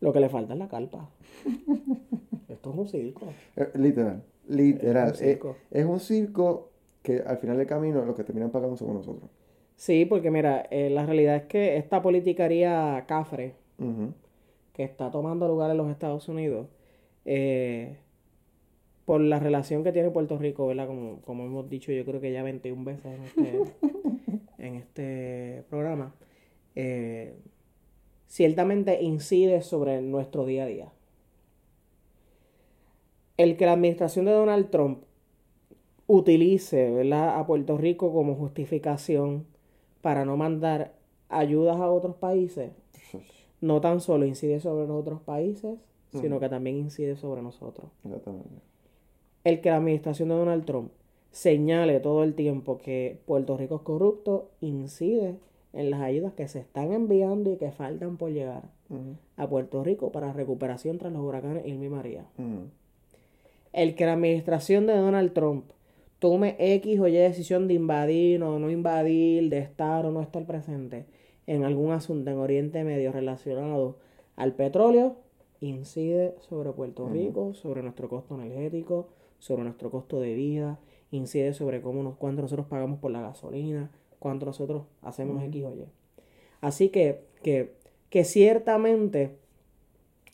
Lo 0.00 0.12
que 0.12 0.20
le 0.20 0.28
falta 0.28 0.52
es 0.52 0.58
la 0.58 0.68
carpa. 0.68 1.08
Esto 2.48 2.70
es 2.70 2.76
un 2.76 2.88
circo. 2.88 3.26
Eh, 3.56 3.70
Literal, 3.74 4.22
literal. 4.48 5.08
Es 5.12 5.20
un 5.20 5.26
Eh, 5.26 5.32
circo. 5.32 5.56
Es, 5.70 5.84
un 5.84 6.00
circo 6.00 6.70
que 7.02 7.22
al 7.26 7.38
final 7.38 7.56
del 7.56 7.66
camino 7.66 8.04
los 8.04 8.14
que 8.16 8.24
terminan 8.24 8.50
pagando 8.50 8.76
somos 8.76 8.94
nosotros. 8.96 9.30
Sí, 9.76 10.04
porque 10.06 10.30
mira, 10.30 10.66
eh, 10.70 10.88
la 10.90 11.04
realidad 11.06 11.36
es 11.36 11.42
que 11.44 11.76
esta 11.76 12.00
politicaría 12.02 13.04
cafre 13.06 13.54
que 14.72 14.84
está 14.84 15.10
tomando 15.10 15.46
lugar 15.48 15.70
en 15.70 15.76
los 15.76 15.90
Estados 15.90 16.28
Unidos, 16.28 16.66
eh, 17.24 17.98
por 19.04 19.20
la 19.20 19.38
relación 19.38 19.84
que 19.84 19.92
tiene 19.92 20.10
Puerto 20.10 20.38
Rico, 20.38 20.66
¿verdad? 20.66 20.86
Como, 20.86 21.20
como 21.22 21.44
hemos 21.44 21.68
dicho, 21.68 21.92
yo 21.92 22.04
creo 22.04 22.20
que 22.20 22.32
ya 22.32 22.42
21 22.42 22.84
veces 22.84 23.04
en 23.06 23.22
este, 23.24 23.62
en 24.58 24.76
este 24.76 25.64
programa, 25.68 26.14
eh, 26.74 27.34
ciertamente 28.26 29.02
incide 29.02 29.62
sobre 29.62 30.02
nuestro 30.02 30.44
día 30.44 30.64
a 30.64 30.66
día. 30.66 30.92
El 33.36 33.56
que 33.56 33.66
la 33.66 33.72
administración 33.72 34.24
de 34.24 34.32
Donald 34.32 34.70
Trump 34.70 35.04
utilice, 36.06 36.90
¿verdad? 36.90 37.38
a 37.38 37.46
Puerto 37.46 37.76
Rico 37.76 38.12
como 38.12 38.34
justificación 38.34 39.46
para 40.00 40.24
no 40.24 40.36
mandar 40.36 40.94
ayudas 41.28 41.76
a 41.76 41.90
otros 41.90 42.16
países, 42.16 42.72
no 43.60 43.80
tan 43.80 44.00
solo 44.00 44.24
incide 44.24 44.60
sobre 44.60 44.86
los 44.86 45.00
otros 45.00 45.20
países, 45.22 45.78
sino 46.12 46.40
que 46.40 46.48
también 46.48 46.76
incide 46.76 47.16
sobre 47.16 47.42
nosotros. 47.42 47.90
Exactamente. 48.04 48.62
El 49.44 49.60
que 49.60 49.70
la 49.70 49.76
administración 49.76 50.28
de 50.28 50.34
Donald 50.34 50.64
Trump 50.64 50.90
señale 51.36 52.00
todo 52.00 52.24
el 52.24 52.32
tiempo 52.32 52.78
que 52.78 53.20
Puerto 53.26 53.58
Rico 53.58 53.76
es 53.76 53.82
corrupto 53.82 54.48
incide 54.62 55.36
en 55.74 55.90
las 55.90 56.00
ayudas 56.00 56.32
que 56.32 56.48
se 56.48 56.60
están 56.60 56.92
enviando 56.92 57.52
y 57.52 57.58
que 57.58 57.72
faltan 57.72 58.16
por 58.16 58.30
llegar 58.30 58.62
a 59.36 59.46
Puerto 59.46 59.84
Rico 59.84 60.10
para 60.10 60.32
recuperación 60.32 60.96
tras 60.96 61.12
los 61.12 61.20
huracanes 61.20 61.66
Irma 61.66 61.84
y 61.84 61.88
María. 61.90 62.24
El 63.74 63.94
que 63.94 64.06
la 64.06 64.14
administración 64.14 64.86
de 64.86 64.96
Donald 64.96 65.34
Trump 65.34 65.66
tome 66.20 66.56
X 66.58 67.00
o 67.00 67.06
Y 67.06 67.12
decisión 67.12 67.68
de 67.68 67.74
invadir 67.74 68.42
o 68.42 68.58
no 68.58 68.70
invadir, 68.70 69.50
de 69.50 69.58
estar 69.58 70.06
o 70.06 70.12
no 70.12 70.22
estar 70.22 70.46
presente 70.46 71.04
en 71.46 71.64
algún 71.64 71.92
asunto 71.92 72.30
en 72.30 72.38
Oriente 72.38 72.82
Medio 72.82 73.12
relacionado 73.12 73.98
al 74.36 74.54
petróleo, 74.54 75.16
incide 75.60 76.34
sobre 76.48 76.72
Puerto. 76.72 77.10
Rico, 77.10 77.52
sobre 77.52 77.82
nuestro 77.82 78.08
costo 78.08 78.36
energético, 78.36 79.08
sobre 79.38 79.64
nuestro 79.64 79.90
costo 79.90 80.18
de 80.18 80.34
vida, 80.34 80.78
incide 81.10 81.52
sobre 81.54 81.80
cómo 81.82 82.02
nos, 82.02 82.16
cuánto 82.16 82.42
nosotros 82.42 82.66
pagamos 82.66 82.98
por 82.98 83.10
la 83.10 83.20
gasolina, 83.22 83.90
cuánto 84.18 84.46
nosotros 84.46 84.84
hacemos. 85.02 85.42
X 85.44 85.64
o 85.64 85.74
Y. 85.74 85.84
Así 86.60 86.88
que, 86.88 87.24
que, 87.42 87.74
que 88.10 88.24
ciertamente 88.24 89.36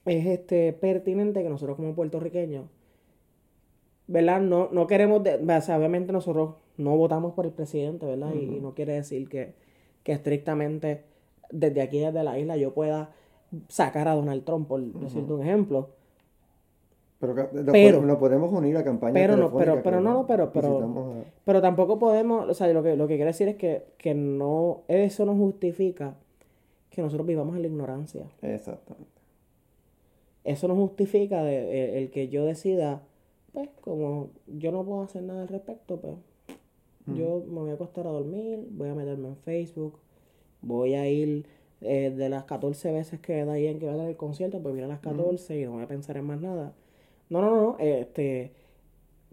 es 0.04 0.26
este 0.26 0.72
pertinente 0.72 1.42
que 1.42 1.48
nosotros 1.48 1.76
como 1.76 1.94
puertorriqueños 1.94 2.66
¿verdad? 4.08 4.40
No, 4.40 4.68
no 4.72 4.86
queremos, 4.86 5.22
de- 5.22 5.36
o 5.36 5.60
sea, 5.60 5.78
obviamente 5.78 6.12
nosotros 6.12 6.56
no 6.76 6.96
votamos 6.96 7.34
por 7.34 7.46
el 7.46 7.52
presidente, 7.52 8.04
¿verdad? 8.04 8.34
Y- 8.34 8.60
no 8.60 8.74
quiere 8.74 8.94
decir 8.94 9.28
que, 9.28 9.54
que 10.02 10.12
estrictamente 10.12 11.04
desde 11.50 11.80
aquí, 11.82 11.98
desde 12.00 12.22
la 12.24 12.38
isla, 12.38 12.56
yo 12.56 12.74
pueda 12.74 13.12
sacar 13.68 14.08
a 14.08 14.14
Donald 14.14 14.44
Trump, 14.44 14.68
por 14.68 14.80
decirte 14.82 15.32
un 15.32 15.42
ejemplo. 15.42 15.90
Pero, 17.22 17.34
Pero- 17.72 18.02
nos 18.02 18.18
podemos 18.18 18.52
unir 18.52 18.76
a 18.76 18.82
campañas 18.82 19.14
pero 19.14 19.36
no, 19.36 19.56
pero- 19.56 19.82
pero 19.82 20.00
no, 20.00 20.12
no, 20.12 20.26
pero- 20.26 20.50
pero- 20.52 20.78
a- 20.78 21.24
Pero 21.44 21.62
tampoco 21.62 21.98
podemos, 21.98 22.48
o 22.48 22.54
sea, 22.54 22.66
lo 22.72 22.82
que, 22.82 22.96
lo 22.96 23.06
que 23.06 23.14
quiero 23.14 23.28
decir 23.28 23.46
es 23.48 23.54
que, 23.56 23.84
que 23.96 24.12
no, 24.14 24.80
eso 24.88 25.24
no 25.24 25.34
justifica 25.36 26.14
que 26.90 27.00
nosotros 27.00 27.26
vivamos 27.26 27.54
en 27.56 27.62
la 27.62 27.68
ignorancia. 27.68 28.24
Exactamente. 28.42 29.08
Eso 30.44 30.66
no 30.66 30.74
justifica 30.74 31.42
de- 31.44 31.84
el, 31.98 32.02
el 32.04 32.10
que 32.10 32.28
yo 32.28 32.44
decida, 32.44 33.02
pues, 33.52 33.68
como 33.80 34.30
yo 34.48 34.72
no 34.72 34.84
puedo 34.84 35.02
hacer 35.02 35.22
nada 35.22 35.42
al 35.42 35.48
respecto, 35.48 36.00
pues, 36.00 36.14
yo 37.16 37.42
me 37.48 37.60
voy 37.60 37.70
a 37.70 37.74
acostar 37.74 38.06
a 38.06 38.10
dormir, 38.10 38.66
voy 38.70 38.88
a 38.88 38.94
meterme 38.94 39.28
en 39.28 39.36
Facebook, 39.36 39.98
voy 40.60 40.94
a 40.94 41.08
ir 41.08 41.46
eh, 41.84 42.10
de 42.16 42.28
las 42.28 42.44
14 42.44 42.92
veces 42.92 43.18
que 43.18 43.44
da 43.44 43.58
en 43.58 43.80
que 43.80 43.86
va 43.86 43.92
a 43.94 43.96
dar 43.96 44.08
el 44.08 44.16
concierto, 44.16 44.60
pues 44.62 44.72
mira 44.74 44.86
las 44.86 45.00
14 45.00 45.58
y 45.60 45.64
no 45.64 45.72
voy 45.72 45.82
a 45.82 45.88
pensar 45.88 46.16
en 46.16 46.24
más 46.26 46.40
nada. 46.40 46.74
No, 47.32 47.40
no, 47.40 47.56
no, 47.56 47.76
este, 47.78 48.52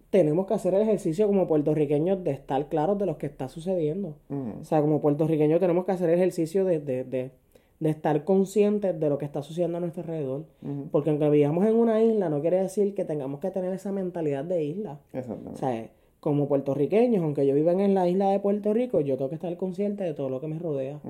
tenemos 0.08 0.46
que 0.46 0.54
hacer 0.54 0.74
el 0.74 0.82
ejercicio 0.82 1.26
como 1.26 1.46
puertorriqueños 1.46 2.24
de 2.24 2.30
estar 2.30 2.68
claros 2.68 2.98
de 2.98 3.06
lo 3.06 3.18
que 3.18 3.26
está 3.26 3.48
sucediendo. 3.48 4.16
O 4.60 4.64
sea, 4.64 4.80
como 4.80 5.00
puertorriqueños 5.00 5.60
tenemos 5.60 5.84
que 5.84 5.92
hacer 5.92 6.08
el 6.08 6.16
ejercicio 6.16 6.64
de, 6.64 6.80
de, 6.80 7.04
de, 7.04 7.30
de 7.78 7.90
estar 7.90 8.24
conscientes 8.24 8.98
de 8.98 9.08
lo 9.08 9.18
que 9.18 9.26
está 9.26 9.42
sucediendo 9.42 9.78
a 9.78 9.80
nuestro 9.82 10.02
alrededor. 10.02 10.44
Porque 10.90 11.10
aunque 11.10 11.28
vivamos 11.30 11.66
en 11.66 11.76
una 11.76 12.02
isla, 12.02 12.28
no 12.30 12.40
quiere 12.40 12.60
decir 12.60 12.94
que 12.94 13.04
tengamos 13.04 13.38
que 13.40 13.50
tener 13.50 13.72
esa 13.72 13.92
mentalidad 13.92 14.44
de 14.44 14.64
isla. 14.64 14.98
O 15.12 15.18
Exactamente. 15.18 15.60
sea, 15.60 15.90
como 16.20 16.48
puertorriqueños, 16.48 17.22
aunque 17.22 17.46
yo 17.46 17.54
viva 17.54 17.72
en 17.72 17.94
la 17.94 18.08
isla 18.08 18.30
de 18.30 18.40
Puerto 18.40 18.72
Rico, 18.74 19.00
yo 19.00 19.16
tengo 19.16 19.28
que 19.28 19.36
estar 19.36 19.54
consciente 19.56 20.04
de 20.04 20.14
todo 20.14 20.28
lo 20.28 20.40
que 20.40 20.48
me 20.48 20.58
rodea. 20.58 21.00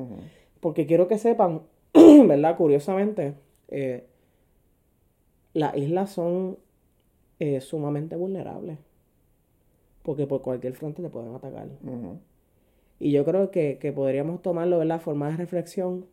Porque 0.61 0.87
quiero 0.87 1.09
que 1.09 1.19
sepan, 1.19 1.63
¿verdad? 2.27 2.57
Curiosamente, 2.57 3.35
eh, 3.69 4.05
las 5.55 5.77
islas 5.77 6.11
son 6.11 6.59
eh, 7.41 7.61
sumamente 7.61 8.15
vulnerables. 8.15 8.79
Porque 10.03 10.27
por 10.27 10.43
cualquier 10.43 10.75
frente 10.75 11.03
te 11.03 11.09
pueden 11.09 11.35
atacar. 11.35 11.69
Y 12.99 13.11
yo 13.13 13.25
creo 13.25 13.51
que, 13.51 13.79
que 13.81 13.93
podríamos 13.93 14.43
tomarlo, 14.43 14.79
¿verdad? 14.79 15.01
Forma 15.01 15.31
de 15.31 15.37
reflexión 15.37 16.07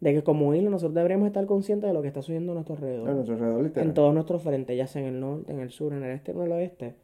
de 0.00 0.12
que 0.12 0.22
como 0.22 0.54
isla 0.54 0.68
nosotros 0.68 0.94
deberíamos 0.94 1.26
estar 1.26 1.46
conscientes 1.46 1.88
de 1.88 1.94
lo 1.94 2.02
que 2.02 2.08
está 2.08 2.20
sucediendo 2.20 2.52
a 2.52 2.56
nuestro 2.56 2.74
alrededor. 2.74 3.08
A 3.08 3.14
nuestro 3.14 3.34
alrededor, 3.34 3.64
literal. 3.64 3.88
en 3.88 3.94
todos 3.94 4.12
nuestros 4.12 4.42
frentes, 4.42 4.76
ya 4.76 4.86
sea 4.86 5.00
en 5.00 5.08
el 5.08 5.20
norte, 5.20 5.52
en 5.52 5.60
el 5.60 5.70
sur, 5.70 5.94
en 5.94 6.04
el 6.04 6.10
este, 6.10 6.32
en 6.32 6.42
el 6.42 6.52
oeste. 6.52 6.94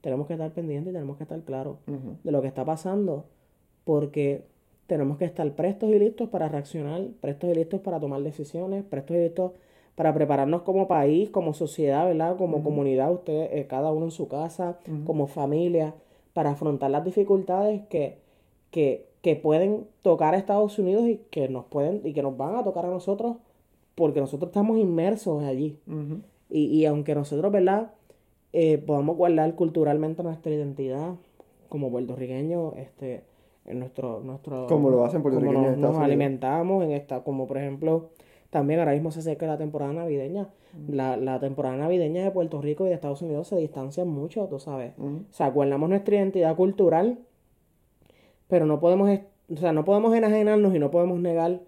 Tenemos 0.00 0.28
que 0.28 0.34
estar 0.34 0.52
pendientes 0.52 0.92
y 0.92 0.94
tenemos 0.94 1.16
que 1.16 1.24
estar 1.24 1.40
claros 1.40 1.78
de 2.22 2.30
lo 2.30 2.42
que 2.42 2.48
está 2.48 2.64
pasando, 2.64 3.24
porque 3.84 4.44
tenemos 4.86 5.18
que 5.18 5.24
estar 5.24 5.50
prestos 5.56 5.90
y 5.90 5.98
listos 5.98 6.28
para 6.28 6.48
reaccionar, 6.48 7.08
prestos 7.20 7.50
y 7.50 7.54
listos 7.54 7.80
para 7.80 7.98
tomar 7.98 8.22
decisiones, 8.22 8.84
prestos 8.84 9.16
y 9.16 9.20
listos 9.20 9.52
para 9.94 10.12
prepararnos 10.12 10.62
como 10.62 10.88
país, 10.88 11.30
como 11.30 11.54
sociedad, 11.54 12.06
¿verdad? 12.06 12.36
Como 12.36 12.62
comunidad, 12.62 13.12
ustedes, 13.12 13.50
eh, 13.52 13.66
cada 13.66 13.92
uno 13.92 14.06
en 14.06 14.10
su 14.10 14.28
casa, 14.28 14.78
como 15.06 15.26
familia, 15.26 15.94
para 16.32 16.50
afrontar 16.50 16.90
las 16.90 17.04
dificultades 17.04 17.82
que, 17.88 18.18
que, 18.70 19.06
que 19.22 19.36
pueden 19.36 19.86
tocar 20.02 20.34
a 20.34 20.38
Estados 20.38 20.78
Unidos 20.78 21.06
y 21.06 21.20
que 21.30 21.48
nos 21.48 21.64
pueden 21.66 22.00
y 22.04 22.12
que 22.12 22.22
nos 22.22 22.36
van 22.36 22.56
a 22.56 22.64
tocar 22.64 22.84
a 22.86 22.90
nosotros 22.90 23.36
porque 23.94 24.20
nosotros 24.20 24.48
estamos 24.48 24.78
inmersos 24.78 25.44
allí. 25.44 25.78
y, 26.50 26.64
y, 26.66 26.86
aunque 26.86 27.14
nosotros, 27.14 27.52
¿verdad? 27.52 27.92
Eh, 28.52 28.78
podamos 28.78 29.16
guardar 29.16 29.54
culturalmente 29.54 30.22
nuestra 30.22 30.52
identidad 30.52 31.14
como 31.68 31.90
puertorriqueños, 31.90 32.74
este, 32.76 33.22
en 33.66 33.78
nuestro, 33.80 34.20
nuestro 34.20 34.66
como 34.66 34.90
lo 34.90 35.04
hacen 35.04 35.22
puertorriqueños 35.22 35.76
nos, 35.76 35.94
nos 35.94 35.98
alimentamos 35.98 36.84
en 36.84 36.92
esta, 36.92 37.24
como 37.24 37.46
por 37.46 37.58
ejemplo, 37.58 38.10
también 38.54 38.78
ahora 38.78 38.92
mismo 38.92 39.10
se 39.10 39.18
acerca 39.18 39.48
la 39.48 39.58
temporada 39.58 39.92
navideña. 39.92 40.48
La, 40.86 41.16
la, 41.16 41.40
temporada 41.40 41.76
navideña 41.76 42.22
de 42.22 42.30
Puerto 42.30 42.62
Rico 42.62 42.86
y 42.86 42.88
de 42.88 42.94
Estados 42.94 43.20
Unidos 43.20 43.48
se 43.48 43.56
distancian 43.56 44.06
mucho, 44.06 44.46
tú 44.46 44.60
sabes. 44.60 44.92
O 44.96 45.24
sea, 45.32 45.50
guardamos 45.50 45.88
nuestra 45.88 46.14
identidad 46.14 46.54
cultural, 46.54 47.18
pero 48.46 48.64
no 48.64 48.78
podemos, 48.78 49.10
o 49.52 49.56
sea, 49.56 49.72
no 49.72 49.84
podemos 49.84 50.14
enajenarnos 50.14 50.72
y 50.72 50.78
no 50.78 50.92
podemos 50.92 51.18
negar 51.18 51.62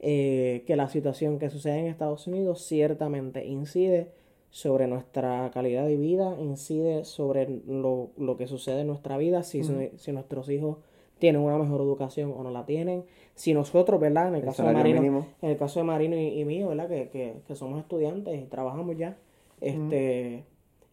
eh, 0.00 0.64
que 0.66 0.76
la 0.76 0.90
situación 0.90 1.38
que 1.38 1.48
sucede 1.48 1.78
en 1.78 1.86
Estados 1.86 2.26
Unidos 2.26 2.62
ciertamente 2.62 3.46
incide 3.46 4.12
sobre 4.50 4.86
nuestra 4.86 5.50
calidad 5.54 5.86
de 5.86 5.96
vida, 5.96 6.36
incide 6.38 7.04
sobre 7.04 7.48
lo, 7.66 8.10
lo 8.18 8.36
que 8.36 8.46
sucede 8.48 8.82
en 8.82 8.88
nuestra 8.88 9.16
vida, 9.16 9.44
si, 9.44 9.62
si 9.64 10.12
nuestros 10.12 10.50
hijos 10.50 10.76
tienen 11.18 11.42
una 11.42 11.58
mejor 11.58 11.80
educación 11.80 12.32
o 12.36 12.42
no 12.42 12.50
la 12.50 12.64
tienen. 12.64 13.04
Si 13.34 13.54
nosotros, 13.54 14.00
¿verdad? 14.00 14.28
En 14.28 14.36
el, 14.36 14.42
caso 14.42 14.64
de 14.64 14.72
Marino, 14.72 15.26
en 15.42 15.50
el 15.50 15.56
caso 15.56 15.80
de 15.80 15.84
Marino 15.84 16.16
y, 16.16 16.44
mío, 16.44 16.68
¿verdad? 16.68 16.88
Que, 16.88 17.08
que, 17.08 17.34
que, 17.46 17.54
somos 17.54 17.78
estudiantes 17.78 18.40
y 18.40 18.46
trabajamos 18.46 18.96
ya, 18.96 19.16
este, 19.60 20.44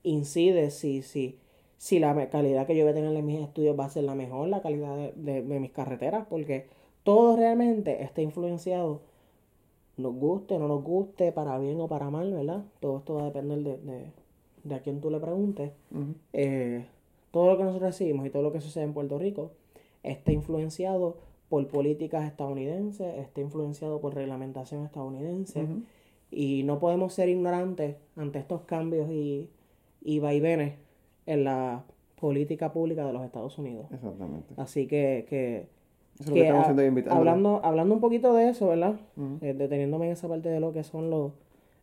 incide 0.04 0.70
si, 0.70 1.02
si, 1.02 1.38
si 1.78 2.00
la 2.00 2.30
calidad 2.30 2.68
que 2.68 2.76
yo 2.76 2.84
voy 2.84 2.92
a 2.92 2.96
tener 2.96 3.16
en 3.16 3.26
mis 3.26 3.42
estudios 3.42 3.80
va 3.80 3.86
a 3.86 3.90
ser 3.90 4.04
la 4.04 4.16
mejor, 4.16 4.48
la 4.48 4.62
calidad 4.62 4.96
de, 5.16 5.44
de, 5.44 5.60
mis 5.60 5.72
carreteras, 5.72 6.26
porque 6.30 6.68
todo 7.04 7.36
realmente 7.36 8.04
está 8.04 8.22
influenciado, 8.22 9.02
nos 9.98 10.14
guste, 10.14 10.60
no 10.60 10.68
nos 10.68 10.84
guste, 10.84 11.32
para 11.32 11.58
bien 11.58 11.80
o 11.82 11.88
para 11.88 12.10
mal, 12.10 12.32
¿verdad? 12.34 12.64
Todo 12.80 12.98
esto 12.98 13.16
va 13.16 13.24
a 13.24 13.26
depender 13.26 13.60
de, 13.60 13.78
de, 13.78 14.12
de 14.64 14.76
a 14.76 14.82
quién 14.82 15.02
tú 15.02 15.10
le 15.10 15.20
preguntes. 15.20 15.72
eh, 16.34 16.86
todo 17.32 17.52
lo 17.52 17.58
que 17.58 17.64
nosotros 17.64 17.92
recibimos 17.92 18.26
y 18.28 18.30
todo 18.30 18.44
lo 18.44 18.54
que 18.54 18.62
sucede 18.62 18.84
en 18.84 18.94
Puerto 18.94 19.18
Rico 19.18 19.52
está 20.06 20.32
influenciado 20.32 21.18
por 21.50 21.68
políticas 21.68 22.26
estadounidenses, 22.26 23.18
está 23.18 23.42
influenciado 23.42 24.00
por 24.02 24.16
reglamentación 24.16 24.86
estadounidense 24.86 25.68
y 26.32 26.64
no 26.64 26.80
podemos 26.80 27.14
ser 27.14 27.30
ignorantes 27.30 27.96
ante 28.16 28.40
estos 28.40 28.62
cambios 28.62 29.10
y, 29.12 29.50
y 30.04 30.20
vaivenes 30.20 30.74
en 31.26 31.44
la 31.44 31.84
política 32.20 32.72
pública 32.72 33.06
de 33.06 33.14
los 33.14 33.24
Estados 33.24 33.58
Unidos. 33.58 33.88
Exactamente. 33.92 34.54
Así 34.58 34.88
que, 34.88 35.26
que, 35.30 35.68
hablando, 37.10 37.62
hablando 37.64 37.94
un 37.94 38.02
poquito 38.02 38.34
de 38.34 38.50
eso, 38.50 38.68
¿verdad? 38.70 38.96
Eh, 39.42 39.54
deteniéndome 39.54 40.08
en 40.08 40.14
esa 40.14 40.28
parte 40.28 40.50
de 40.50 40.60
lo 40.60 40.74
que 40.74 40.84
son 40.84 41.10
los, 41.10 41.34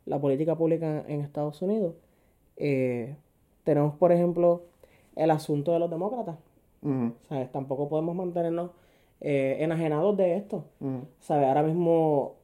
la 0.07 0.21
política 0.21 0.57
pública 0.57 1.05
en 1.07 1.21
Estados 1.21 1.63
Unidos, 1.63 1.95
eh, 2.57 3.17
tenemos, 3.65 3.95
por 3.95 4.11
ejemplo, 4.11 4.63
el 5.17 5.31
asunto 5.31 5.73
de 5.73 5.79
los 5.79 5.91
demócratas. 5.91 6.37
Tampoco 7.53 7.88
podemos 7.88 8.14
mantenernos 8.14 8.71
eh, 9.21 9.59
enajenados 9.61 10.16
de 10.16 10.37
esto. 10.37 10.64
Ahora 11.29 11.62
mismo 11.62 12.35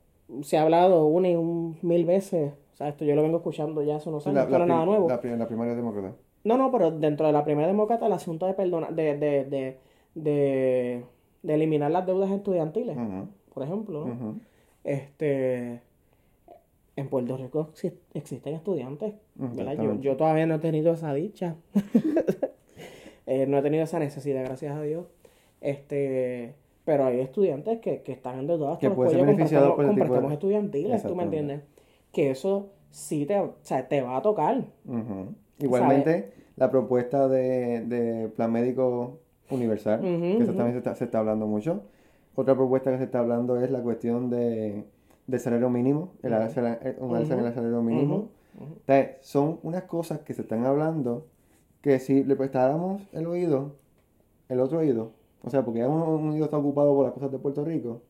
se 0.42 0.57
ha 0.57 0.62
hablado 0.62 1.07
una 1.07 1.29
y 1.29 1.37
un 1.37 1.77
mil 1.83 2.05
veces. 2.05 2.53
O 2.81 2.85
esto 2.85 3.05
yo 3.05 3.16
lo 3.16 3.22
vengo 3.22 3.38
escuchando 3.38 3.83
ya 3.83 3.96
hace 3.96 4.09
unos 4.09 4.27
años, 4.27 4.48
no 4.48 4.66
nada 4.66 4.85
nuevo. 4.85 5.09
La, 5.09 5.20
primaria 5.20 5.74
demócrata. 5.74 6.14
No, 6.44 6.57
no, 6.57 6.70
pero 6.70 6.92
dentro 6.92 7.27
de 7.27 7.33
la 7.33 7.44
primaria 7.44 7.66
demócrata 7.66 8.07
el 8.07 8.12
asunto 8.12 8.46
de 8.46 8.55
perdona, 8.55 8.90
de, 8.92 9.18
de, 9.18 9.44
de, 9.44 9.79
de, 10.14 11.05
de 11.42 11.55
eliminar 11.55 11.90
las 11.90 12.07
deudas 12.07 12.31
estudiantiles, 12.31 12.96
por 13.53 13.62
ejemplo, 13.64 14.07
Este 14.85 15.83
en 16.94 17.09
Puerto 17.09 17.37
Rico 17.37 17.70
existen 18.14 18.55
estudiantes, 18.55 19.14
Yo, 19.37 20.01
yo 20.01 20.16
todavía 20.16 20.46
no 20.46 20.55
he 20.55 20.59
tenido 20.59 20.92
esa 20.92 21.12
dicha. 21.14 21.57
Eh, 23.29 23.47
no 23.47 23.59
he 23.59 23.62
tenido 23.62 23.85
esa 23.85 23.99
necesidad, 23.99 24.43
gracias 24.43 24.75
a 24.75 24.81
Dios. 24.81 25.07
Este, 25.61 26.55
pero 26.87 27.05
hay 27.05 27.21
estudiantes 27.21 27.81
que, 27.81 28.01
que 28.01 28.12
están 28.12 28.38
endeudados 28.38 28.79
que 28.79 28.91
pueden 28.91 29.12
ser 29.12 29.27
beneficiados 29.27 29.75
por 29.75 29.85
el 29.85 30.33
estudiantiles, 30.33 31.03
¿tú 31.03 31.14
me 31.14 31.25
entiendes? 31.25 31.61
Que 32.11 32.31
eso 32.31 32.71
sí 32.91 33.27
te, 33.27 33.38
o 33.38 33.57
sea, 33.61 33.87
te 33.87 34.01
va 34.01 34.17
a 34.17 34.23
tocar. 34.23 34.64
Igualmente, 35.59 36.33
la 36.57 36.71
propuesta 36.71 37.29
de, 37.29 37.85
de, 37.85 38.29
plan 38.29 38.51
médico 38.51 39.19
universal, 39.51 40.01
que 40.01 40.38
eso 40.38 40.55
también 40.55 40.73
se 40.73 40.79
está, 40.79 40.95
se 40.95 41.05
está, 41.05 41.19
hablando 41.19 41.47
mucho. 41.47 41.83
Otra 42.35 42.55
propuesta 42.55 42.91
que 42.91 42.97
se 42.97 43.05
está 43.05 43.19
hablando 43.19 43.62
es 43.62 43.71
la 43.71 43.83
cuestión 43.83 44.31
de, 44.31 44.85
del 45.27 45.41
salario 45.41 45.69
mínimo, 45.69 46.12
el 46.23 46.33
eh, 46.33 46.97
un 46.99 47.14
alza 47.14 47.35
en 47.35 47.45
el 47.45 47.53
salario 47.53 47.83
mínimo. 47.83 48.31
son 49.21 49.59
unas 49.62 49.83
cosas 49.83 50.21
que 50.21 50.33
se 50.33 50.41
están 50.41 50.64
hablando 50.64 51.27
que 51.83 51.99
si 51.99 52.25
le 52.25 52.37
prestáramos 52.37 53.03
el 53.12 53.27
oído, 53.27 53.77
el 54.49 54.61
otro 54.61 54.79
oído, 54.79 55.12
o 55.43 55.51
sea, 55.51 55.64
porque 55.64 55.81
ya 55.81 55.88
un, 55.88 56.31
oído 56.31 56.45
está 56.45 56.59
ocupado 56.59 56.95
por 56.95 57.05
las 57.05 57.14
cosas 57.14 57.31
de 57.31 57.38
Puerto 57.38 57.64
Rico, 57.64 58.03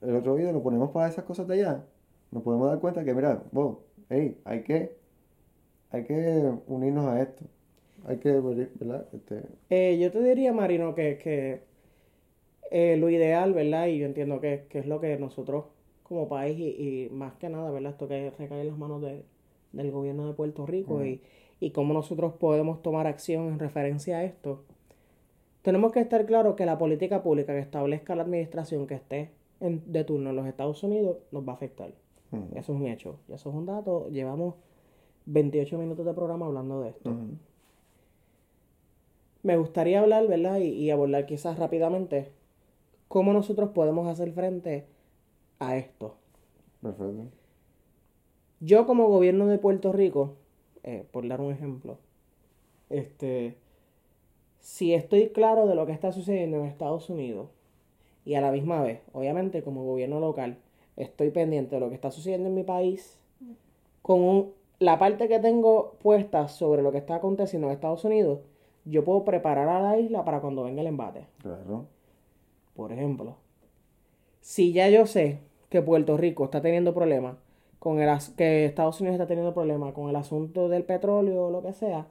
el 0.00 0.16
otro 0.16 0.34
oído 0.34 0.52
lo 0.52 0.62
ponemos 0.62 0.90
para 0.90 1.08
esas 1.08 1.24
cosas 1.24 1.46
de 1.48 1.54
allá, 1.54 1.84
nos 2.30 2.42
podemos 2.42 2.68
dar 2.68 2.80
cuenta 2.80 3.04
que, 3.04 3.14
mira, 3.14 3.42
wow, 3.52 3.80
hey, 4.08 4.38
hay 4.44 4.62
que, 4.62 4.96
hay 5.90 6.04
que 6.04 6.52
unirnos 6.66 7.06
a 7.06 7.22
esto. 7.22 7.44
Hay 8.06 8.18
que, 8.18 8.32
¿verdad? 8.32 9.06
Este... 9.12 9.42
Eh, 9.70 9.98
yo 9.98 10.12
te 10.12 10.22
diría, 10.22 10.52
Marino, 10.52 10.94
que, 10.94 11.18
que 11.18 11.62
eh, 12.70 12.96
lo 12.96 13.10
ideal, 13.10 13.54
¿verdad? 13.54 13.86
Y 13.88 13.98
yo 13.98 14.06
entiendo 14.06 14.40
que, 14.40 14.66
que, 14.68 14.78
es 14.78 14.86
lo 14.86 15.00
que 15.00 15.16
nosotros 15.18 15.64
como 16.02 16.28
país 16.28 16.58
y, 16.58 17.08
más 17.10 17.34
que 17.34 17.48
nada, 17.48 17.70
¿verdad? 17.70 17.92
Esto 17.92 18.08
que 18.08 18.30
recae 18.38 18.60
en 18.60 18.68
las 18.68 18.78
manos 18.78 19.02
de, 19.02 19.24
del 19.72 19.90
gobierno 19.90 20.26
de 20.26 20.34
Puerto 20.34 20.64
Rico 20.64 21.04
y 21.04 21.20
y 21.60 21.70
cómo 21.70 21.94
nosotros 21.94 22.34
podemos 22.34 22.82
tomar 22.82 23.06
acción 23.06 23.48
en 23.48 23.58
referencia 23.58 24.18
a 24.18 24.24
esto, 24.24 24.64
tenemos 25.62 25.92
que 25.92 26.00
estar 26.00 26.24
claros 26.26 26.54
que 26.54 26.66
la 26.66 26.78
política 26.78 27.22
pública 27.22 27.52
que 27.52 27.60
establezca 27.60 28.14
la 28.14 28.22
administración 28.22 28.86
que 28.86 28.94
esté 28.94 29.30
en, 29.60 29.82
de 29.90 30.04
turno 30.04 30.30
en 30.30 30.36
los 30.36 30.46
Estados 30.46 30.82
Unidos 30.82 31.18
nos 31.32 31.46
va 31.46 31.52
a 31.52 31.56
afectar. 31.56 31.92
Eso 32.54 32.72
es 32.72 32.80
un 32.80 32.86
hecho, 32.86 33.18
y 33.28 33.32
eso 33.32 33.48
es 33.48 33.54
un 33.54 33.66
dato. 33.66 34.08
Llevamos 34.10 34.54
28 35.26 35.78
minutos 35.78 36.04
de 36.04 36.12
programa 36.12 36.46
hablando 36.46 36.82
de 36.82 36.90
esto. 36.90 37.16
Me 39.42 39.56
gustaría 39.56 40.00
hablar, 40.00 40.26
¿verdad? 40.26 40.58
Y, 40.58 40.68
y 40.68 40.90
abordar 40.90 41.24
quizás 41.26 41.58
rápidamente 41.58 42.32
cómo 43.08 43.32
nosotros 43.32 43.70
podemos 43.70 44.06
hacer 44.08 44.32
frente 44.32 44.86
a 45.58 45.76
esto. 45.76 46.16
Perfecto. 46.82 47.24
Yo 48.60 48.86
como 48.86 49.08
gobierno 49.08 49.46
de 49.46 49.58
Puerto 49.58 49.92
Rico 49.92 50.36
eh, 50.82 51.06
por 51.10 51.26
dar 51.26 51.40
un 51.40 51.52
ejemplo, 51.52 51.98
este, 52.90 53.56
si 54.60 54.94
estoy 54.94 55.28
claro 55.28 55.66
de 55.66 55.74
lo 55.74 55.86
que 55.86 55.92
está 55.92 56.12
sucediendo 56.12 56.58
en 56.58 56.64
Estados 56.64 57.10
Unidos 57.10 57.48
y 58.24 58.34
a 58.34 58.40
la 58.40 58.50
misma 58.50 58.82
vez, 58.82 59.00
obviamente 59.12 59.62
como 59.62 59.84
gobierno 59.84 60.20
local, 60.20 60.58
estoy 60.96 61.30
pendiente 61.30 61.76
de 61.76 61.80
lo 61.80 61.88
que 61.88 61.94
está 61.94 62.10
sucediendo 62.10 62.48
en 62.48 62.54
mi 62.54 62.64
país, 62.64 63.18
con 64.02 64.52
la 64.78 64.98
parte 64.98 65.28
que 65.28 65.38
tengo 65.38 65.96
puesta 66.02 66.48
sobre 66.48 66.82
lo 66.82 66.92
que 66.92 66.98
está 66.98 67.16
aconteciendo 67.16 67.68
en 67.68 67.74
Estados 67.74 68.04
Unidos, 68.04 68.40
yo 68.84 69.04
puedo 69.04 69.24
preparar 69.24 69.68
a 69.68 69.80
la 69.80 69.98
isla 69.98 70.24
para 70.24 70.40
cuando 70.40 70.64
venga 70.64 70.80
el 70.80 70.86
embate. 70.86 71.26
Claro. 71.42 71.86
Por 72.74 72.92
ejemplo, 72.92 73.36
si 74.40 74.72
ya 74.72 74.88
yo 74.88 75.06
sé 75.06 75.40
que 75.68 75.82
Puerto 75.82 76.16
Rico 76.16 76.44
está 76.44 76.62
teniendo 76.62 76.94
problemas 76.94 77.36
con 77.78 78.00
el 78.00 78.18
que 78.36 78.64
Estados 78.64 79.00
Unidos 79.00 79.14
está 79.14 79.26
teniendo 79.26 79.54
problemas 79.54 79.92
con 79.92 80.08
el 80.10 80.16
asunto 80.16 80.68
del 80.68 80.84
petróleo 80.84 81.46
o 81.46 81.50
lo 81.50 81.62
que 81.62 81.72
sea, 81.72 82.06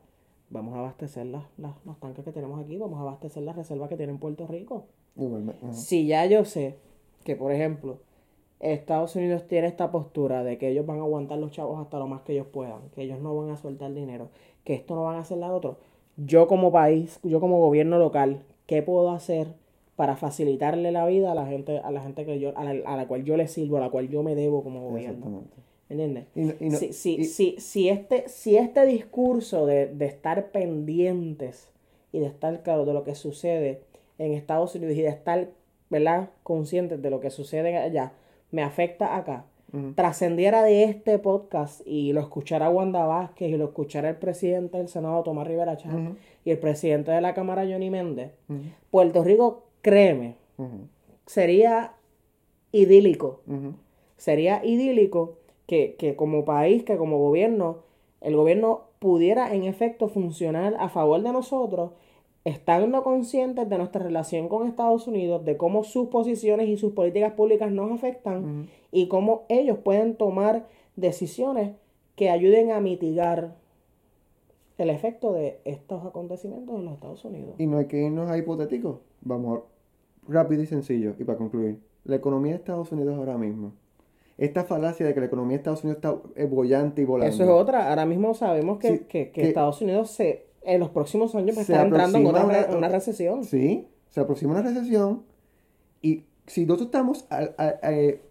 vamos 0.50 0.76
a 0.76 0.80
abastecer 0.80 1.26
las, 1.26 1.44
los 1.58 2.00
tanques 2.00 2.24
que 2.24 2.32
tenemos 2.32 2.64
aquí, 2.64 2.78
vamos 2.78 3.00
a 3.00 3.02
abastecer 3.02 3.44
las 3.44 3.56
reservas 3.56 3.90
que 3.90 3.98
tiene 3.98 4.14
Puerto 4.16 4.48
Rico. 4.48 4.86
Si 5.72 6.08
ya 6.08 6.26
yo 6.26 6.46
sé 6.46 6.78
que, 7.24 7.36
por 7.36 7.52
ejemplo, 7.52 8.00
Estados 8.60 9.16
Unidos 9.16 9.48
tiene 9.48 9.68
esta 9.68 9.92
postura 9.92 10.44
de 10.44 10.58
que 10.58 10.70
ellos 10.70 10.86
van 10.86 11.00
a 11.00 11.04
aguantar 11.04 11.38
los 11.38 11.52
chavos 11.52 11.80
hasta 11.80 12.00
lo 12.00 12.08
más 12.08 12.22
que 12.22 12.34
ellos 12.34 12.48
puedan, 12.48 12.90
que 12.96 13.04
ellos 13.04 13.20
no 13.20 13.36
van 13.36 13.52
a 13.52 13.58
soltar 13.58 13.94
dinero, 13.94 14.30
que 14.64 14.74
esto 14.74 14.96
no 14.96 15.04
van 15.04 15.18
a 15.18 15.20
hacer 15.20 15.38
la 15.38 15.52
otro, 15.52 15.78
yo 16.16 16.48
como 16.48 16.72
país, 16.72 17.20
yo 17.24 17.40
como 17.40 17.60
gobierno 17.60 18.00
local, 18.00 18.44
¿qué 18.66 18.82
puedo 18.82 19.12
hacer? 19.12 19.48
Para 19.98 20.16
facilitarle 20.16 20.92
la 20.92 21.06
vida 21.08 21.32
a 21.32 21.36
la 21.36 21.48
gente, 21.48 21.80
a 21.80 21.92
la 21.92 22.02
gente 22.02 22.24
que 22.24 22.40
yo, 22.40 22.54
a 22.56 22.64
la, 22.64 23.08
cual 23.08 23.26
yo 23.26 23.36
le 23.36 23.48
sirvo, 23.48 23.78
a 23.78 23.80
la 23.82 23.90
cual 23.90 24.08
yo 24.08 24.22
me 24.24 24.36
debo 24.36 24.64
como 24.64 24.90
gobierno. 24.90 25.44
¿Entiendes? 25.90 26.26
si, 26.78 26.94
si, 26.94 27.26
si, 27.26 27.56
si, 27.58 27.90
este, 27.90 28.30
si 28.30 28.58
este 28.58 28.86
discurso 28.86 29.66
de, 29.66 29.88
de, 29.88 30.06
estar 30.06 30.52
pendientes 30.52 31.72
y 32.12 32.20
de 32.20 32.28
estar 32.28 32.62
claro 32.62 32.86
de 32.86 32.94
lo 32.94 33.04
que 33.04 33.16
sucede 33.16 33.82
en 34.20 34.34
Estados 34.34 34.76
Unidos 34.76 34.96
y 34.96 35.02
de 35.02 35.10
estar, 35.10 35.50
¿verdad?, 35.90 36.30
conscientes 36.44 37.02
de 37.02 37.10
lo 37.10 37.20
que 37.20 37.32
sucede 37.32 37.76
allá, 37.76 38.12
me 38.52 38.62
afecta 38.62 39.16
acá, 39.16 39.46
trascendiera 39.96 40.64
de 40.64 40.84
este 40.86 41.20
podcast 41.20 41.82
y 41.86 42.14
lo 42.14 42.22
escuchara 42.22 42.70
Wanda 42.70 43.06
Vázquez 43.06 43.50
y 43.50 43.58
lo 43.58 43.66
escuchara 43.66 44.10
el 44.10 44.16
presidente 44.16 44.78
del 44.78 44.88
Senado 44.88 45.24
Tomás 45.24 45.48
Rivera 45.48 45.74
Ujú. 45.74 46.16
y 46.46 46.52
el 46.52 46.60
presidente 46.60 47.12
de 47.12 47.20
la 47.20 47.34
Cámara 47.34 47.66
Johnny 47.70 47.90
Méndez. 47.90 48.32
Puerto 48.92 49.24
Rico, 49.24 49.67
créeme, 49.88 50.36
sería 51.26 51.94
idílico. 52.74 53.40
Sería 54.18 54.66
idílico 54.66 55.38
que, 55.66 55.96
que 55.98 56.18
como 56.18 56.44
país, 56.44 56.84
que 56.84 56.98
como 56.98 57.20
gobierno, 57.20 57.78
el 58.20 58.36
gobierno 58.36 58.82
pudiera 59.00 59.54
en 59.54 59.64
efecto 59.64 60.10
funcionar 60.10 60.76
a 60.78 60.90
favor 60.90 61.22
de 61.22 61.32
nosotros, 61.32 61.92
estando 62.44 63.02
conscientes 63.04 63.70
de 63.70 63.78
nuestra 63.78 64.04
relación 64.04 64.50
con 64.50 64.68
Estados 64.68 65.08
Unidos, 65.08 65.46
de 65.46 65.56
cómo 65.56 65.86
sus 65.86 66.10
posiciones 66.10 66.68
y 66.68 66.76
sus 66.76 66.92
políticas 66.92 67.32
públicas 67.34 67.72
nos 67.72 67.90
afectan 67.92 68.68
y 68.92 69.08
cómo 69.08 69.44
ellos 69.48 69.78
pueden 69.78 70.16
tomar 70.16 70.68
decisiones 70.98 71.72
que 72.18 72.30
ayuden 72.30 72.72
a 72.72 72.82
mitigar 72.82 73.56
el 74.78 74.90
efecto 74.90 75.32
de 75.32 75.60
estos 75.64 76.06
acontecimientos 76.06 76.76
en 76.76 76.86
los 76.86 76.96
Estados 76.96 77.24
Unidos. 77.24 77.56
Y 77.58 77.68
no 77.68 77.78
hay 77.78 77.86
que 77.86 78.02
irnos 78.04 78.30
a 78.30 78.38
hipotéticos. 78.38 78.98
Vamos 79.22 79.62
rápido 80.28 80.62
y 80.64 80.66
sencillo. 80.66 81.16
Y 81.20 81.24
para 81.24 81.38
concluir, 81.38 81.80
la 82.04 82.16
economía 82.16 82.54
de 82.54 82.58
Estados 82.60 82.92
Unidos 82.92 83.18
ahora 83.18 83.38
mismo. 83.38 83.74
Esta 84.38 84.64
falacia 84.66 85.06
de 85.06 85.14
que 85.14 85.20
la 85.20 85.26
economía 85.26 85.54
de 85.58 85.58
Estados 85.58 85.84
Unidos 85.84 85.98
está 85.98 86.16
eh, 86.36 86.46
bollante 86.46 87.02
y 87.02 87.06
volando. 87.06 87.34
Eso 87.34 87.44
es 87.44 87.50
otra. 87.50 87.90
Ahora 87.90 88.06
mismo 88.06 88.34
sabemos 88.36 88.78
que, 88.80 88.88
Sí, 88.90 89.00
que- 89.10 89.32
que 89.32 89.42
que- 89.42 89.48
Estados 89.48 89.82
Unidos 89.82 90.12
se, 90.12 90.46
en 90.64 90.80
los 90.80 90.90
próximos 90.90 91.34
años 91.36 91.58
estar 91.58 91.86
entrando 91.88 92.18
en 92.20 92.28
una, 92.28 92.46
una- 92.46 92.68
una 92.78 92.88
recesión. 92.90 93.44
Sí, 93.44 93.88
se 94.10 94.20
aproxima 94.20 94.52
una 94.52 94.62
recesión. 94.62 95.24
Y 96.02 96.26
si 96.46 96.66
nosotros 96.66 96.88
estamos 96.88 97.26
al, 97.30 97.56
al- 97.58 97.80
eh, 97.84 98.22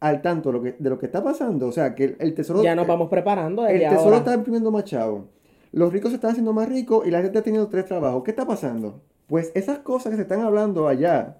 al 0.00 0.22
tanto 0.22 0.48
de 0.48 0.52
lo, 0.54 0.62
que, 0.62 0.72
de 0.78 0.88
lo 0.90 0.98
que 0.98 1.04
está 1.06 1.22
pasando, 1.22 1.66
o 1.66 1.72
sea, 1.72 1.94
que 1.94 2.04
el, 2.04 2.16
el 2.20 2.34
tesoro. 2.34 2.62
Ya 2.62 2.74
nos 2.74 2.86
vamos 2.86 3.10
preparando 3.10 3.66
El 3.66 3.74
desde 3.80 3.90
tesoro 3.90 4.04
ahora. 4.06 4.16
está 4.16 4.34
imprimiendo 4.34 4.70
más 4.70 4.84
chavos. 4.84 5.24
Los 5.72 5.92
ricos 5.92 6.10
se 6.10 6.16
están 6.16 6.30
haciendo 6.30 6.54
más 6.54 6.68
ricos 6.70 7.06
y 7.06 7.10
la 7.10 7.18
gente 7.18 7.36
está 7.36 7.44
teniendo 7.44 7.68
tres 7.68 7.84
trabajos. 7.84 8.22
¿Qué 8.24 8.30
está 8.30 8.46
pasando? 8.46 9.02
Pues 9.30 9.52
esas 9.54 9.78
cosas 9.78 10.10
que 10.10 10.16
se 10.16 10.22
están 10.22 10.40
hablando 10.40 10.88
allá, 10.88 11.36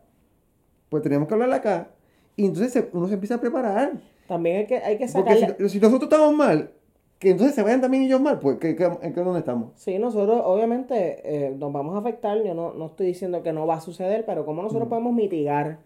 pues 0.88 1.02
tenemos 1.02 1.26
que 1.26 1.34
hablarla 1.34 1.56
acá. 1.56 1.88
Y 2.36 2.46
entonces 2.46 2.84
uno 2.92 3.08
se 3.08 3.14
empieza 3.14 3.34
a 3.34 3.40
preparar. 3.40 3.94
También 4.28 4.58
hay 4.58 4.66
que, 4.66 4.76
hay 4.76 4.96
que 4.96 5.08
Porque 5.08 5.34
sacarle... 5.34 5.68
si, 5.68 5.70
si 5.70 5.80
nosotros 5.80 6.10
estamos 6.10 6.32
mal, 6.32 6.70
que 7.18 7.30
entonces 7.30 7.52
se 7.52 7.64
vayan 7.64 7.80
también 7.80 8.04
ellos 8.04 8.20
mal, 8.20 8.38
pues 8.38 8.58
¿qué, 8.58 8.76
qué, 8.76 8.84
en 8.84 9.12
qué 9.12 9.20
dónde 9.20 9.40
estamos? 9.40 9.72
Sí, 9.74 9.98
nosotros 9.98 10.40
obviamente 10.44 11.20
eh, 11.24 11.50
nos 11.50 11.72
vamos 11.72 11.96
a 11.96 11.98
afectar. 11.98 12.40
Yo 12.44 12.54
no, 12.54 12.72
no 12.74 12.86
estoy 12.86 13.08
diciendo 13.08 13.42
que 13.42 13.52
no 13.52 13.66
va 13.66 13.74
a 13.74 13.80
suceder, 13.80 14.24
pero 14.24 14.46
cómo 14.46 14.62
nosotros 14.62 14.88
podemos 14.88 15.12
mitigar. 15.12 15.78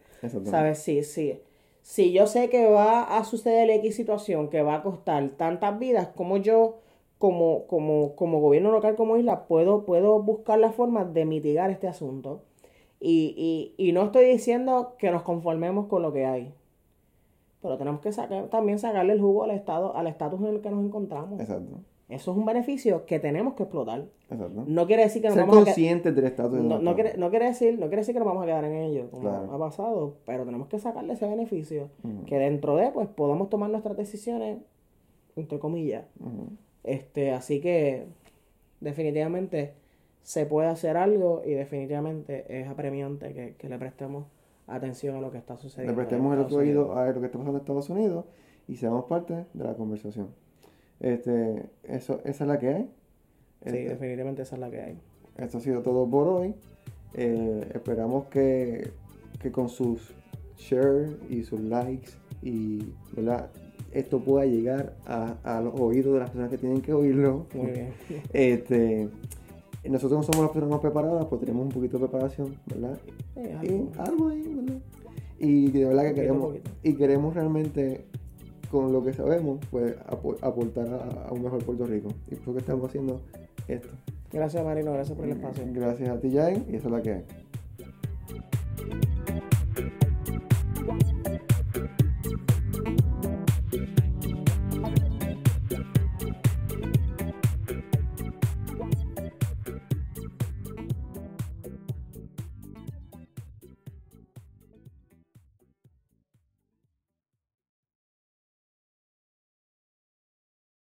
¿Sabes? 0.45 0.81
Sí, 0.81 1.03
sí. 1.05 1.40
Si 1.81 2.12
yo 2.12 2.27
sé 2.27 2.51
que 2.51 2.67
va 2.69 3.17
a 3.17 3.25
suceder 3.25 3.71
X 3.71 3.97
situación 3.97 4.51
que 4.51 4.61
va 4.61 4.77
a 4.77 4.83
costar 4.83 5.31
tantas 5.38 5.79
vidas, 5.79 6.09
como 6.14 6.37
yo, 6.37 6.81
como, 7.24 7.66
como, 7.68 8.14
como 8.16 8.38
gobierno 8.38 8.70
local, 8.70 8.96
como 8.96 9.16
isla, 9.16 9.46
puedo, 9.46 9.87
puedo 9.87 10.22
buscar 10.22 10.58
la 10.58 10.72
forma 10.72 11.06
de 11.06 11.24
mitigar 11.24 11.70
este 11.70 11.88
asunto. 11.88 12.42
Y, 13.00 13.72
y, 13.78 13.88
y 13.88 13.92
no 13.92 14.02
estoy 14.02 14.26
diciendo 14.26 14.92
que 14.98 15.10
nos 15.10 15.22
conformemos 15.22 15.87
con 15.87 16.02
lo 16.02 16.12
que 16.12 16.26
hay. 16.26 16.52
Pero 17.62 17.78
tenemos 17.78 18.02
que 18.02 18.12
sacar, 18.12 18.48
también 18.48 18.78
sacarle 18.78 19.14
el 19.14 19.20
jugo 19.22 19.44
al 19.44 19.52
estado, 19.52 19.96
al 19.96 20.06
estatus 20.06 20.38
en 20.42 20.48
el 20.48 20.60
que 20.60 20.70
nos 20.70 20.84
encontramos. 20.84 21.40
Exacto. 21.40 21.78
Eso 22.10 22.32
es 22.32 22.37
un 22.37 22.44
beneficio 22.44 23.06
que 23.06 23.18
tenemos 23.18 23.54
que 23.54 23.62
explotar. 23.62 24.04
Exacto. 24.28 24.64
No 24.66 24.87
quiere 24.87 25.04
decir 25.04 25.22
que 25.22 25.28
nos 25.28 25.34
Ser 25.37 25.44
vamos 25.44 25.56
a 25.56 25.58
quedar- 25.60 25.64
conscientes 25.74 26.14
del 26.14 26.24
estatus 26.26 26.60
no, 26.60 26.78
no, 26.78 26.94
quiere, 26.94 27.16
no 27.16 27.30
quiere 27.30 27.46
decir, 27.46 27.72
no 27.78 27.87
quiere 27.87 27.96
decir 28.02 28.12
que 28.14 28.18
nos 28.18 28.28
vamos 28.28 28.42
a 28.42 28.46
quedar 28.46 28.64
en 28.66 28.74
ello, 28.74 29.10
como 29.10 29.22
Claro. 29.22 29.50
ha 29.50 29.58
pasado, 29.58 30.14
pero 30.26 30.44
tenemos 30.44 30.68
que 30.68 30.78
sacarle 30.78 31.14
ese 31.14 31.26
beneficio, 31.26 31.88
que 32.26 32.37
dentro 32.38 32.76
de, 32.76 32.90
pues, 32.90 33.08
podamos 33.08 33.48
tomar 33.48 33.70
nuestras 33.70 33.96
decisiones, 33.96 34.58
entre 35.37 35.58
comillas. 35.58 36.04
Ujú. 36.20 36.48
Este, 36.85 37.33
así 37.33 37.61
que, 37.61 38.07
definitivamente, 38.81 39.73
se 40.23 40.47
puede 40.47 40.68
hacer 40.68 40.97
algo 40.97 41.42
y 41.44 41.51
definitivamente 41.53 42.44
es 42.61 42.68
apremiante 42.68 43.33
que, 43.35 43.55
que 43.57 43.68
le 43.68 43.79
prestemos 43.79 44.27
atención 44.66 45.16
a 45.16 45.20
lo 45.20 45.31
que 45.31 45.38
está 45.38 45.55
Le 45.55 45.61
sucediendo. 45.61 45.92
en 45.92 45.97
prestemos 45.97 46.35
el 46.35 46.40
otro 46.40 46.59
oído 46.59 46.97
a 46.97 47.07
lo 47.11 47.20
que 47.20 47.27
está 47.27 47.38
pasando 47.38 47.59
en 47.59 47.62
Estados 47.62 47.90
Unidos 47.90 48.25
y 48.68 48.77
seamos 48.77 49.05
parte 49.07 49.44
de 49.53 49.64
la 49.64 49.75
conversación. 49.75 50.29
Este, 51.01 51.64
eso, 51.83 52.20
esa 52.25 52.44
es 52.44 52.49
la 52.49 52.59
que 52.59 52.68
hay. 52.68 52.83
Sí, 52.83 52.90
Este, 53.66 53.88
definitivamente 53.88 54.42
esa 54.42 54.55
es 54.57 54.61
la 54.61 54.70
que 54.70 54.81
hay. 54.81 54.99
Esto 55.37 55.59
ha 55.59 55.61
sido 55.61 55.83
todo 55.83 56.09
por 56.09 56.29
hoy. 56.29 56.55
Eh, 57.14 57.70
esperamos 57.75 58.27
que, 58.27 58.90
que 59.40 59.53
con 59.53 59.68
sus 59.68 60.14
shares 60.57 61.11
y 61.29 61.42
sus 61.42 61.61
likes 61.61 62.12
y 62.42 62.92
¿verdad? 63.12 63.51
Esto 63.94 64.20
pueda 64.20 64.44
llegar 64.46 64.94
a, 65.07 65.37
a 65.44 65.61
los 65.61 65.78
oídos 65.80 66.12
de 66.14 66.18
las 66.20 66.30
personas 66.30 66.50
que 66.50 66.59
tienen 66.59 66.80
que 66.80 66.92
oírlo. 66.92 67.46
Muy 67.54 67.70
bien. 67.70 67.88
Este, 68.33 69.09
nosotros 69.88 70.18
no 70.18 70.22
somos 70.22 70.40
las 70.46 70.50
personas 70.50 70.70
más 70.70 70.80
preparadas, 70.80 71.26
pues 71.26 71.40
tenemos 71.40 71.64
un 71.66 71.70
poquito 71.72 71.98
de 71.98 72.07
preparación, 72.09 72.54
¿verdad? 72.66 72.98
Sí, 73.35 73.40
Y 73.40 73.52
algo. 73.52 73.90
algo 73.98 74.28
ahí, 74.28 74.42
¿verdad? 74.54 74.78
Y 75.38 75.70
de 75.70 75.85
verdad 75.85 76.02
que 76.04 76.14
queremos, 76.14 76.46
poquito. 76.46 76.70
y 76.83 76.94
queremos 76.94 77.35
realmente, 77.35 78.07
con 78.70 78.92
lo 78.92 79.04
que 79.04 79.12
sabemos, 79.12 79.61
pues 79.70 79.94
apo- 80.07 80.37
aportar 80.40 80.88
a, 80.88 81.28
a 81.28 81.33
un 81.33 81.42
mejor 81.42 81.62
Puerto 81.64 81.87
Rico. 81.87 82.09
Y 82.30 82.35
por 82.37 82.42
eso 82.42 82.52
que 82.54 82.59
estamos 82.61 82.88
haciendo 82.88 83.20
esto. 83.68 83.88
Gracias, 84.33 84.64
Marino, 84.64 84.92
gracias 84.92 85.16
por 85.16 85.26
el 85.26 85.33
espacio. 85.33 85.64
Gracias 85.72 86.09
a 86.09 86.18
ti, 86.18 86.30
Jain, 86.33 86.64
y 86.68 86.76
eso 86.76 86.88
es 86.88 86.92
la 86.92 87.02
que 87.02 87.12
hay. 87.12 87.24